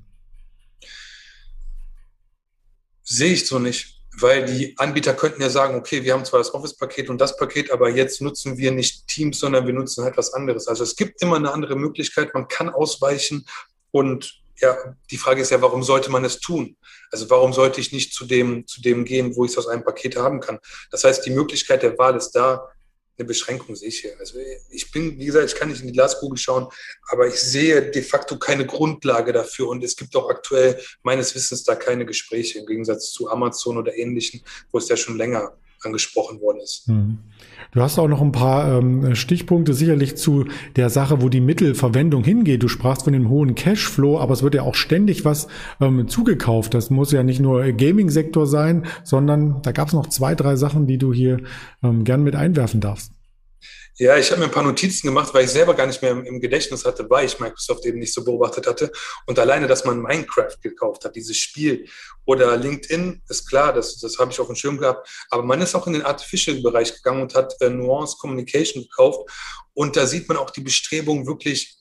Sehe 3.04 3.34
ich 3.34 3.46
so 3.46 3.60
nicht 3.60 4.03
weil 4.19 4.45
die 4.45 4.78
Anbieter 4.78 5.13
könnten 5.13 5.41
ja 5.41 5.49
sagen, 5.49 5.76
okay, 5.76 6.04
wir 6.04 6.13
haben 6.13 6.26
zwar 6.26 6.39
das 6.39 6.54
Office-Paket 6.54 7.10
und 7.10 7.19
das 7.19 7.38
Paket, 7.38 7.71
aber 7.71 7.89
jetzt 7.89 8.21
nutzen 8.21 8.58
wir 8.58 8.71
nicht 8.71 9.08
Teams, 9.08 9.39
sondern 9.39 9.65
wir 9.65 9.73
nutzen 9.73 10.04
halt 10.04 10.17
was 10.17 10.34
anderes. 10.34 10.67
Also 10.67 10.84
es 10.84 10.95
gibt 10.95 11.21
immer 11.21 11.38
eine 11.38 11.52
andere 11.52 11.76
Möglichkeit, 11.76 12.34
man 12.34 12.47
kann 12.47 12.69
ausweichen 12.69 13.45
und 13.91 14.43
ja, 14.62 14.78
die 15.12 15.17
Frage 15.17 15.41
ist 15.41 15.49
ja, 15.49 15.62
warum 15.62 15.84
sollte 15.84 16.12
man 16.12 16.23
es 16.23 16.39
tun? 16.39 16.78
Also 17.12 17.30
warum 17.30 17.54
sollte 17.54 17.82
ich 17.82 17.91
nicht 17.91 18.13
zu 18.13 18.26
dem, 18.26 18.65
zu 18.67 18.82
dem 18.82 19.04
gehen, 19.04 19.36
wo 19.36 19.45
ich 19.45 19.52
es 19.52 19.58
aus 19.58 19.67
einem 19.67 19.84
Paket 19.84 20.15
haben 20.15 20.39
kann? 20.39 20.60
Das 20.91 21.04
heißt, 21.04 21.26
die 21.26 21.32
Möglichkeit 21.32 21.84
der 21.84 21.97
Wahl 21.97 22.15
ist 22.15 22.32
da 22.32 22.69
eine 23.17 23.28
Beschränkung 23.28 23.76
sehe 23.76 23.89
ich 23.89 23.99
hier. 23.99 24.15
Also 24.19 24.39
ich 24.69 24.91
bin, 24.91 25.19
wie 25.19 25.26
gesagt, 25.26 25.45
ich 25.45 25.56
kann 25.56 25.69
nicht 25.69 25.82
in 25.82 25.88
die 25.88 25.93
Glaskugel 25.93 26.38
schauen, 26.38 26.67
aber 27.10 27.28
ich 27.28 27.36
sehe 27.36 27.91
de 27.91 28.02
facto 28.02 28.38
keine 28.38 28.65
Grundlage 28.65 29.34
dafür 29.34 29.69
und 29.69 29.84
es 29.84 29.95
gibt 29.95 30.15
auch 30.15 30.30
aktuell 30.30 30.80
meines 31.04 31.36
Wissens 31.36 31.63
da 31.63 31.76
keine 31.76 32.06
Gespräche 32.06 32.60
im 32.60 32.65
Gegensatz 32.65 33.12
zu 33.12 33.30
Amazon 33.30 33.78
oder 33.78 33.95
ähnlichen, 33.95 34.43
wo 34.71 34.80
es 34.80 34.89
ja 34.89 34.97
schon 34.97 35.17
länger 35.17 35.56
angesprochen 35.86 36.41
worden 36.41 36.60
ist. 36.62 36.88
Mhm. 36.88 37.19
Du 37.72 37.82
hast 37.82 37.98
auch 37.98 38.08
noch 38.08 38.22
ein 38.22 38.32
paar 38.32 38.78
ähm, 38.78 39.15
Stichpunkte 39.15 39.74
sicherlich 39.74 40.15
zu 40.15 40.46
der 40.76 40.89
Sache, 40.89 41.22
wo 41.22 41.30
die 41.30 41.41
Mittelverwendung 41.41 42.24
hingeht. 42.24 42.63
Du 42.63 42.67
sprachst 42.67 43.04
von 43.04 43.13
dem 43.13 43.30
hohen 43.30 43.56
Cashflow, 43.56 44.19
aber 44.19 44.34
es 44.34 44.43
wird 44.43 44.56
ja 44.56 44.62
auch 44.62 44.76
ständig 44.76 45.26
was 45.26 45.48
ähm, 45.82 46.08
zugekauft. 46.08 46.74
Das 46.74 46.89
muss 46.89 47.12
ja 47.12 47.24
nicht 47.24 47.39
nur 47.39 47.63
Gaming-Sektor 47.72 48.46
sein, 48.46 48.86
sondern 49.04 49.62
da 49.63 49.72
gab 49.72 49.88
es 49.88 49.93
noch 49.93 50.08
zwei, 50.08 50.36
drei 50.36 50.56
Sachen, 50.56 50.88
die 50.88 50.98
du 50.98 51.13
hier 51.13 51.39
ähm, 51.82 52.04
gern 52.04 52.24
mit 52.24 52.36
einwerfen 52.36 52.80
darfst. 52.80 53.12
Ja, 53.99 54.17
ich 54.17 54.32
habe 54.32 54.39
mir 54.39 54.45
ein 54.45 54.51
paar 54.51 54.63
Notizen 54.63 55.06
gemacht, 55.06 55.32
weil 55.36 55.45
ich 55.45 55.51
selber 55.51 55.75
gar 55.75 55.86
nicht 55.86 56.01
mehr 56.01 56.12
im, 56.12 56.41
Gedächtnis 56.41 56.84
hatte, 56.84 57.08
weil 57.12 57.27
ich 57.27 57.39
Microsoft 57.39 57.86
eben 57.86 57.99
nicht 57.99 58.12
so 58.12 58.23
beobachtet 58.23 58.65
hatte. 58.65 58.91
Und 59.27 59.38
alleine, 59.38 59.67
dass 59.67 59.86
man 59.86 60.01
Minecraft 60.01 60.58
gekauft 60.63 61.06
hat, 61.06 61.15
dieses 61.15 61.38
Spiel 61.38 61.88
oder 62.25 62.58
LinkedIn, 62.58 63.21
ist 63.29 63.47
klar, 63.47 63.71
das, 63.71 63.99
das 63.99 64.17
habe 64.17 64.32
ich 64.32 64.39
auf 64.39 64.47
dem 64.47 64.56
Schirm 64.56 64.79
gehabt. 64.79 65.08
Aber 65.29 65.43
man 65.43 65.62
ist 65.62 65.75
auch 65.75 65.86
in 65.86 65.93
den 65.93 66.01
Artificial-Bereich 66.01 66.95
gegangen 66.95 67.21
und 67.21 67.36
hat 67.36 67.53
äh, 67.62 67.69
Nuance 67.69 68.17
Communication 68.19 68.82
gekauft. 68.82 69.29
Und 69.73 69.95
da 69.95 70.08
sieht 70.08 70.27
man 70.27 70.38
auch 70.38 70.49
die 70.49 70.62
Bestrebung, 70.62 71.27
wirklich 71.27 71.77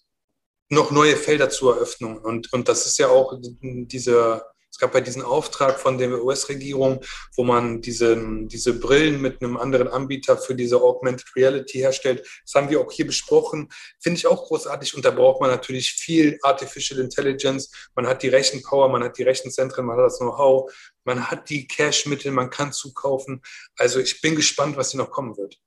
noch 0.68 0.90
neue 0.90 1.16
Felder 1.16 1.48
zu 1.48 1.70
eröffnen. 1.70 2.18
Und, 2.18 2.52
und 2.52 2.68
das 2.68 2.84
ist 2.84 2.98
ja 2.98 3.08
auch 3.08 3.38
diese 3.40 4.42
es 4.72 4.78
gab 4.78 4.94
ja 4.94 5.02
diesen 5.02 5.22
Auftrag 5.22 5.78
von 5.78 5.98
der 5.98 6.24
US-Regierung, 6.24 7.04
wo 7.36 7.44
man 7.44 7.82
diese, 7.82 8.16
diese 8.46 8.72
Brillen 8.72 9.20
mit 9.20 9.42
einem 9.42 9.58
anderen 9.58 9.86
Anbieter 9.86 10.38
für 10.38 10.54
diese 10.54 10.80
Augmented 10.80 11.36
Reality 11.36 11.78
herstellt. 11.78 12.26
Das 12.44 12.54
haben 12.54 12.70
wir 12.70 12.80
auch 12.80 12.90
hier 12.90 13.06
besprochen. 13.06 13.68
Finde 14.00 14.16
ich 14.16 14.26
auch 14.26 14.46
großartig. 14.46 14.94
Und 14.94 15.04
da 15.04 15.10
braucht 15.10 15.42
man 15.42 15.50
natürlich 15.50 15.92
viel 15.92 16.38
Artificial 16.42 17.00
Intelligence. 17.00 17.70
Man 17.94 18.06
hat 18.06 18.22
die 18.22 18.28
Rechenpower, 18.28 18.88
man 18.88 19.04
hat 19.04 19.18
die 19.18 19.24
Rechenzentren, 19.24 19.84
man 19.84 19.98
hat 19.98 20.06
das 20.06 20.18
Know-how, 20.18 20.72
man 21.04 21.30
hat 21.30 21.50
die 21.50 21.66
Cash-Mittel, 21.66 22.32
man 22.32 22.48
kann 22.48 22.72
zukaufen. 22.72 23.42
Also 23.76 24.00
ich 24.00 24.22
bin 24.22 24.34
gespannt, 24.36 24.78
was 24.78 24.92
hier 24.92 24.98
noch 24.98 25.10
kommen 25.10 25.36
wird. 25.36 25.58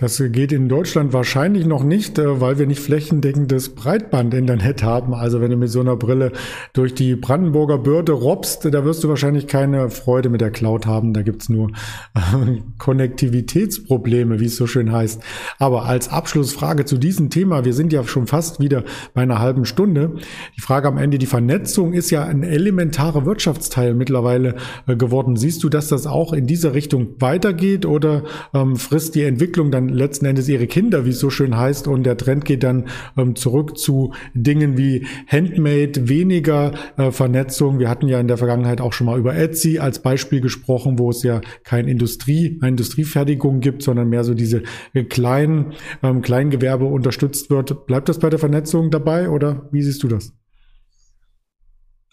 Das 0.00 0.22
geht 0.30 0.52
in 0.52 0.68
Deutschland 0.68 1.12
wahrscheinlich 1.12 1.66
noch 1.66 1.82
nicht, 1.82 2.20
äh, 2.20 2.40
weil 2.40 2.56
wir 2.56 2.68
nicht 2.68 2.78
flächendeckendes 2.78 3.70
Breitband-Internet 3.70 4.84
haben. 4.84 5.12
Also 5.12 5.40
wenn 5.40 5.50
du 5.50 5.56
mit 5.56 5.70
so 5.70 5.80
einer 5.80 5.96
Brille 5.96 6.30
durch 6.72 6.94
die 6.94 7.16
Brandenburger 7.16 7.78
Börde 7.78 8.12
robst, 8.12 8.64
da 8.64 8.84
wirst 8.84 9.02
du 9.02 9.08
wahrscheinlich 9.08 9.48
keine 9.48 9.90
Freude 9.90 10.28
mit 10.28 10.40
der 10.40 10.52
Cloud 10.52 10.86
haben. 10.86 11.14
Da 11.14 11.22
gibt's 11.22 11.48
nur 11.48 11.70
äh, 12.14 12.60
Konnektivitätsprobleme, 12.78 14.38
wie 14.38 14.44
es 14.44 14.54
so 14.54 14.68
schön 14.68 14.92
heißt. 14.92 15.20
Aber 15.58 15.86
als 15.86 16.08
Abschlussfrage 16.08 16.84
zu 16.84 16.96
diesem 16.96 17.28
Thema, 17.28 17.64
wir 17.64 17.74
sind 17.74 17.92
ja 17.92 18.04
schon 18.04 18.28
fast 18.28 18.60
wieder 18.60 18.84
bei 19.14 19.22
einer 19.22 19.40
halben 19.40 19.64
Stunde. 19.64 20.14
Die 20.56 20.60
Frage 20.60 20.86
am 20.86 20.98
Ende, 20.98 21.18
die 21.18 21.26
Vernetzung 21.26 21.92
ist 21.92 22.10
ja 22.10 22.22
ein 22.24 22.44
elementarer 22.44 23.26
Wirtschaftsteil 23.26 23.94
mittlerweile 23.94 24.54
äh, 24.86 24.94
geworden. 24.94 25.34
Siehst 25.34 25.64
du, 25.64 25.68
dass 25.68 25.88
das 25.88 26.06
auch 26.06 26.32
in 26.32 26.46
dieser 26.46 26.74
Richtung 26.74 27.16
weitergeht 27.18 27.84
oder 27.84 28.22
ähm, 28.54 28.76
frisst 28.76 29.16
die 29.16 29.24
Entwicklung 29.24 29.72
dann 29.72 29.87
letzten 29.88 30.26
Endes 30.26 30.48
ihre 30.48 30.66
Kinder, 30.66 31.04
wie 31.04 31.10
es 31.10 31.18
so 31.18 31.30
schön 31.30 31.56
heißt. 31.56 31.88
Und 31.88 32.04
der 32.04 32.16
Trend 32.16 32.44
geht 32.44 32.62
dann 32.62 32.88
ähm, 33.16 33.36
zurück 33.36 33.78
zu 33.78 34.14
Dingen 34.34 34.76
wie 34.76 35.06
Handmade, 35.26 36.08
weniger 36.08 36.72
äh, 36.96 37.10
Vernetzung. 37.10 37.78
Wir 37.78 37.88
hatten 37.88 38.08
ja 38.08 38.20
in 38.20 38.28
der 38.28 38.38
Vergangenheit 38.38 38.80
auch 38.80 38.92
schon 38.92 39.06
mal 39.06 39.18
über 39.18 39.34
Etsy 39.34 39.78
als 39.78 40.00
Beispiel 40.00 40.40
gesprochen, 40.40 40.98
wo 40.98 41.10
es 41.10 41.22
ja 41.22 41.40
kein 41.64 41.88
Industrie, 41.88 42.58
eine 42.60 42.70
Industriefertigung 42.70 43.60
gibt, 43.60 43.82
sondern 43.82 44.08
mehr 44.08 44.24
so 44.24 44.34
diese 44.34 44.62
äh, 44.94 45.04
kleinen 45.04 45.72
ähm, 46.02 46.22
Kleingewerbe 46.22 46.84
unterstützt 46.84 47.50
wird. 47.50 47.86
Bleibt 47.86 48.08
das 48.08 48.18
bei 48.18 48.30
der 48.30 48.38
Vernetzung 48.38 48.90
dabei 48.90 49.28
oder 49.28 49.68
wie 49.72 49.82
siehst 49.82 50.02
du 50.02 50.08
das? 50.08 50.32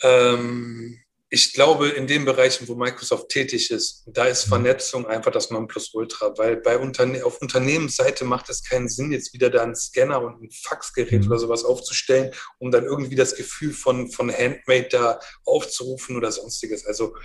Ähm 0.04 0.94
ich 1.36 1.52
glaube, 1.52 1.89
in 1.89 2.08
den 2.08 2.24
Bereichen, 2.24 2.65
wo 2.69 2.76
Microsoft 2.76 3.28
tätig 3.28 3.69
ist, 3.69 4.06
da 4.08 4.24
ist 4.24 4.45
mhm. 4.45 4.50
Vernetzung 4.52 5.06
einfach 5.06 5.32
das 5.32 5.52
Nonplusultra, 5.52 6.34
weil 6.38 6.56
bei 6.56 6.78
Unterne 6.78 7.26
auf 7.26 7.41
Unternehmensseite 7.41 8.24
macht 8.24 8.50
es 8.50 8.63
keinen 8.63 8.88
Sinn, 8.88 9.12
jetzt 9.12 9.34
wieder 9.34 9.50
da 9.50 9.62
einen 9.62 9.76
Scanner 9.76 10.21
und 10.21 10.41
ein 10.41 10.50
Faxgerät 10.50 11.26
mhm. 11.26 11.28
oder 11.28 11.39
sowas 11.39 11.65
aufzustellen, 11.65 12.32
um 12.60 12.71
dann 12.71 12.86
irgendwie 12.86 13.15
das 13.15 13.36
Gefühl 13.36 13.74
von, 13.74 14.10
von 14.10 14.32
Handmade 14.32 14.88
da 14.89 15.19
aufzurufen 15.43 16.15
oder 16.15 16.32
sonstiges. 16.32 16.86
Also, 16.86 17.17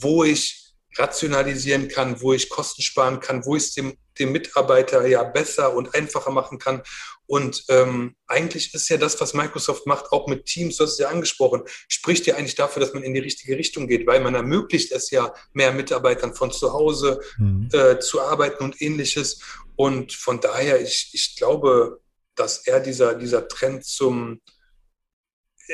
wo 0.00 0.22
ich 0.22 0.74
rationalisieren 0.96 1.88
kann, 1.88 2.22
wo 2.22 2.34
ich 2.34 2.48
Kosten 2.48 2.82
sparen 2.82 3.18
kann, 3.18 3.44
wo 3.46 3.56
ich 3.56 3.64
es 3.64 3.74
dem, 3.74 3.98
dem 4.20 4.30
Mitarbeiter 4.30 5.04
ja 5.08 5.24
besser 5.24 5.74
und 5.74 5.92
einfacher 5.92 6.30
machen 6.30 6.60
kann 6.60 6.82
Und 7.26 7.64
ähm, 7.68 8.14
eigentlich 8.26 8.72
ist 8.72 8.88
ja 8.88 8.96
das, 8.96 9.20
was 9.20 9.34
Microsoft 9.34 9.86
macht, 9.86 10.12
auch 10.12 10.28
mit 10.28 10.46
Teams, 10.46 10.76
du 10.76 10.84
hast 10.84 10.92
es 10.92 10.98
ja 10.98 11.08
angesprochen, 11.08 11.62
spricht 11.88 12.26
ja 12.26 12.36
eigentlich 12.36 12.54
dafür, 12.54 12.80
dass 12.80 12.94
man 12.94 13.02
in 13.02 13.14
die 13.14 13.20
richtige 13.20 13.58
Richtung 13.58 13.88
geht, 13.88 14.06
weil 14.06 14.20
man 14.20 14.34
ermöglicht 14.34 14.92
es 14.92 15.10
ja 15.10 15.34
mehr 15.52 15.72
Mitarbeitern 15.72 16.34
von 16.34 16.52
zu 16.52 16.72
Hause 16.72 17.20
mhm. 17.38 17.68
äh, 17.72 17.98
zu 17.98 18.20
arbeiten 18.20 18.62
und 18.62 18.80
ähnliches. 18.80 19.40
Und 19.74 20.12
von 20.12 20.40
daher, 20.40 20.80
ich, 20.80 21.10
ich 21.12 21.36
glaube, 21.36 22.00
dass 22.36 22.66
er 22.66 22.80
dieser, 22.80 23.14
dieser 23.14 23.48
Trend 23.48 23.84
zum, 23.84 24.40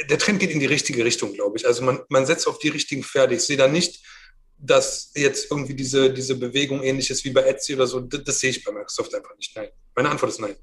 der 0.08 0.18
Trend 0.18 0.40
geht 0.40 0.50
in 0.50 0.60
die 0.60 0.66
richtige 0.66 1.04
Richtung, 1.04 1.34
glaube 1.34 1.58
ich. 1.58 1.66
Also 1.66 1.82
man, 1.82 2.00
man 2.08 2.24
setzt 2.24 2.46
auf 2.46 2.58
die 2.58 2.68
richtigen 2.68 3.04
Pferde. 3.04 3.34
Ich 3.34 3.42
sehe 3.42 3.58
da 3.58 3.68
nicht, 3.68 4.02
dass 4.58 5.10
jetzt 5.14 5.50
irgendwie 5.50 5.74
diese, 5.74 6.12
diese 6.12 6.36
Bewegung 6.36 6.82
ähnlich 6.82 7.10
ist 7.10 7.24
wie 7.24 7.30
bei 7.30 7.42
Etsy 7.42 7.74
oder 7.74 7.86
so. 7.86 8.00
Das, 8.00 8.22
das 8.24 8.38
sehe 8.38 8.50
ich 8.50 8.64
bei 8.64 8.72
Microsoft 8.72 9.14
einfach 9.14 9.36
nicht. 9.36 9.54
Nein. 9.56 9.68
Meine 9.94 10.08
Antwort 10.08 10.32
ist 10.32 10.40
nein. 10.40 10.56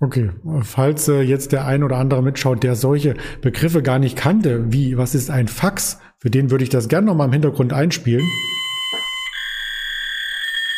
Okay, 0.00 0.30
falls 0.62 1.08
äh, 1.08 1.20
jetzt 1.20 1.52
der 1.52 1.66
ein 1.66 1.84
oder 1.84 1.96
andere 1.96 2.22
mitschaut, 2.22 2.62
der 2.62 2.74
solche 2.74 3.14
Begriffe 3.40 3.82
gar 3.82 3.98
nicht 3.98 4.16
kannte, 4.16 4.72
wie 4.72 4.98
was 4.98 5.14
ist 5.14 5.30
ein 5.30 5.48
Fax, 5.48 5.98
für 6.18 6.30
den 6.30 6.50
würde 6.50 6.64
ich 6.64 6.70
das 6.70 6.88
gerne 6.88 7.06
nochmal 7.06 7.28
im 7.28 7.32
Hintergrund 7.32 7.72
einspielen. 7.72 8.26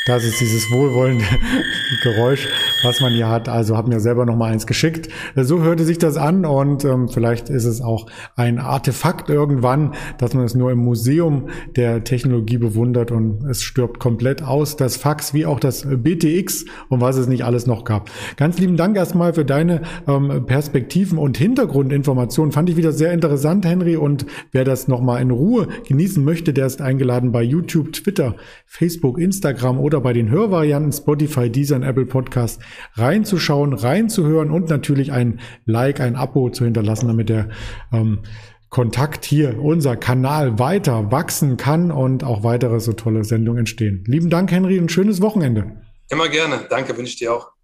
Das 0.06 0.22
ist 0.22 0.40
dieses 0.40 0.70
wohlwollende 0.70 1.24
Geräusch, 2.02 2.46
was 2.82 3.00
man 3.00 3.12
hier 3.12 3.28
hat. 3.28 3.48
Also 3.48 3.76
habe 3.76 3.88
mir 3.88 4.00
selber 4.00 4.26
noch 4.26 4.36
mal 4.36 4.52
eins 4.52 4.66
geschickt. 4.66 5.08
So 5.34 5.62
hörte 5.62 5.84
sich 5.84 5.98
das 5.98 6.16
an 6.16 6.44
und 6.44 6.84
ähm, 6.84 7.08
vielleicht 7.08 7.48
ist 7.48 7.64
es 7.64 7.80
auch 7.80 8.06
ein 8.34 8.58
Artefakt 8.58 9.30
irgendwann, 9.30 9.94
dass 10.18 10.34
man 10.34 10.44
es 10.44 10.54
nur 10.54 10.70
im 10.70 10.78
Museum 10.78 11.48
der 11.76 12.04
Technologie 12.04 12.58
bewundert 12.58 13.10
und 13.10 13.44
es 13.44 13.62
stirbt 13.62 13.98
komplett 13.98 14.42
aus. 14.42 14.76
Das 14.76 14.96
Fax 14.96 15.34
wie 15.34 15.46
auch 15.46 15.60
das 15.60 15.86
BTX 15.86 16.64
und 16.88 17.00
was 17.00 17.16
es 17.16 17.26
nicht 17.26 17.44
alles 17.44 17.66
noch 17.66 17.84
gab. 17.84 18.10
Ganz 18.36 18.58
lieben 18.58 18.76
Dank 18.76 18.96
erstmal 18.96 19.34
für 19.34 19.44
deine 19.44 19.82
ähm, 20.06 20.44
Perspektiven 20.46 21.18
und 21.18 21.36
Hintergrundinformationen. 21.36 22.52
Fand 22.52 22.70
ich 22.70 22.76
wieder 22.76 22.92
sehr 22.92 23.12
interessant, 23.12 23.64
Henry. 23.66 23.96
Und 23.96 24.26
wer 24.52 24.64
das 24.64 24.88
noch 24.88 25.00
mal 25.00 25.20
in 25.20 25.30
Ruhe 25.30 25.68
genießen 25.88 26.24
möchte, 26.24 26.52
der 26.52 26.66
ist 26.66 26.80
eingeladen 26.80 27.32
bei 27.32 27.42
YouTube, 27.42 27.92
Twitter, 27.92 28.36
Facebook, 28.66 29.18
Instagram 29.18 29.78
oder 29.78 30.00
bei 30.00 30.12
den 30.12 30.30
Hörvarianten 30.30 30.92
Spotify, 30.92 31.50
Deezer 31.50 31.76
und 31.76 31.82
Apple 31.82 32.06
Podcast 32.06 32.60
reinzuschauen, 32.94 33.72
reinzuhören 33.72 34.50
und 34.50 34.68
natürlich 34.68 35.12
ein 35.12 35.40
Like, 35.64 36.00
ein 36.00 36.16
Abo 36.16 36.50
zu 36.50 36.64
hinterlassen, 36.64 37.08
damit 37.08 37.28
der 37.28 37.48
ähm, 37.92 38.20
Kontakt 38.68 39.24
hier, 39.24 39.60
unser 39.60 39.96
Kanal 39.96 40.58
weiter 40.58 41.10
wachsen 41.10 41.56
kann 41.56 41.90
und 41.90 42.24
auch 42.24 42.42
weitere 42.42 42.80
so 42.80 42.92
tolle 42.92 43.24
Sendungen 43.24 43.60
entstehen. 43.60 44.04
Lieben 44.06 44.28
Dank, 44.28 44.50
Henry, 44.50 44.78
und 44.78 44.90
schönes 44.90 45.22
Wochenende. 45.22 45.80
Immer 46.10 46.28
gerne. 46.28 46.66
Danke, 46.68 46.96
wünsche 46.96 47.12
ich 47.12 47.16
dir 47.16 47.32
auch. 47.32 47.55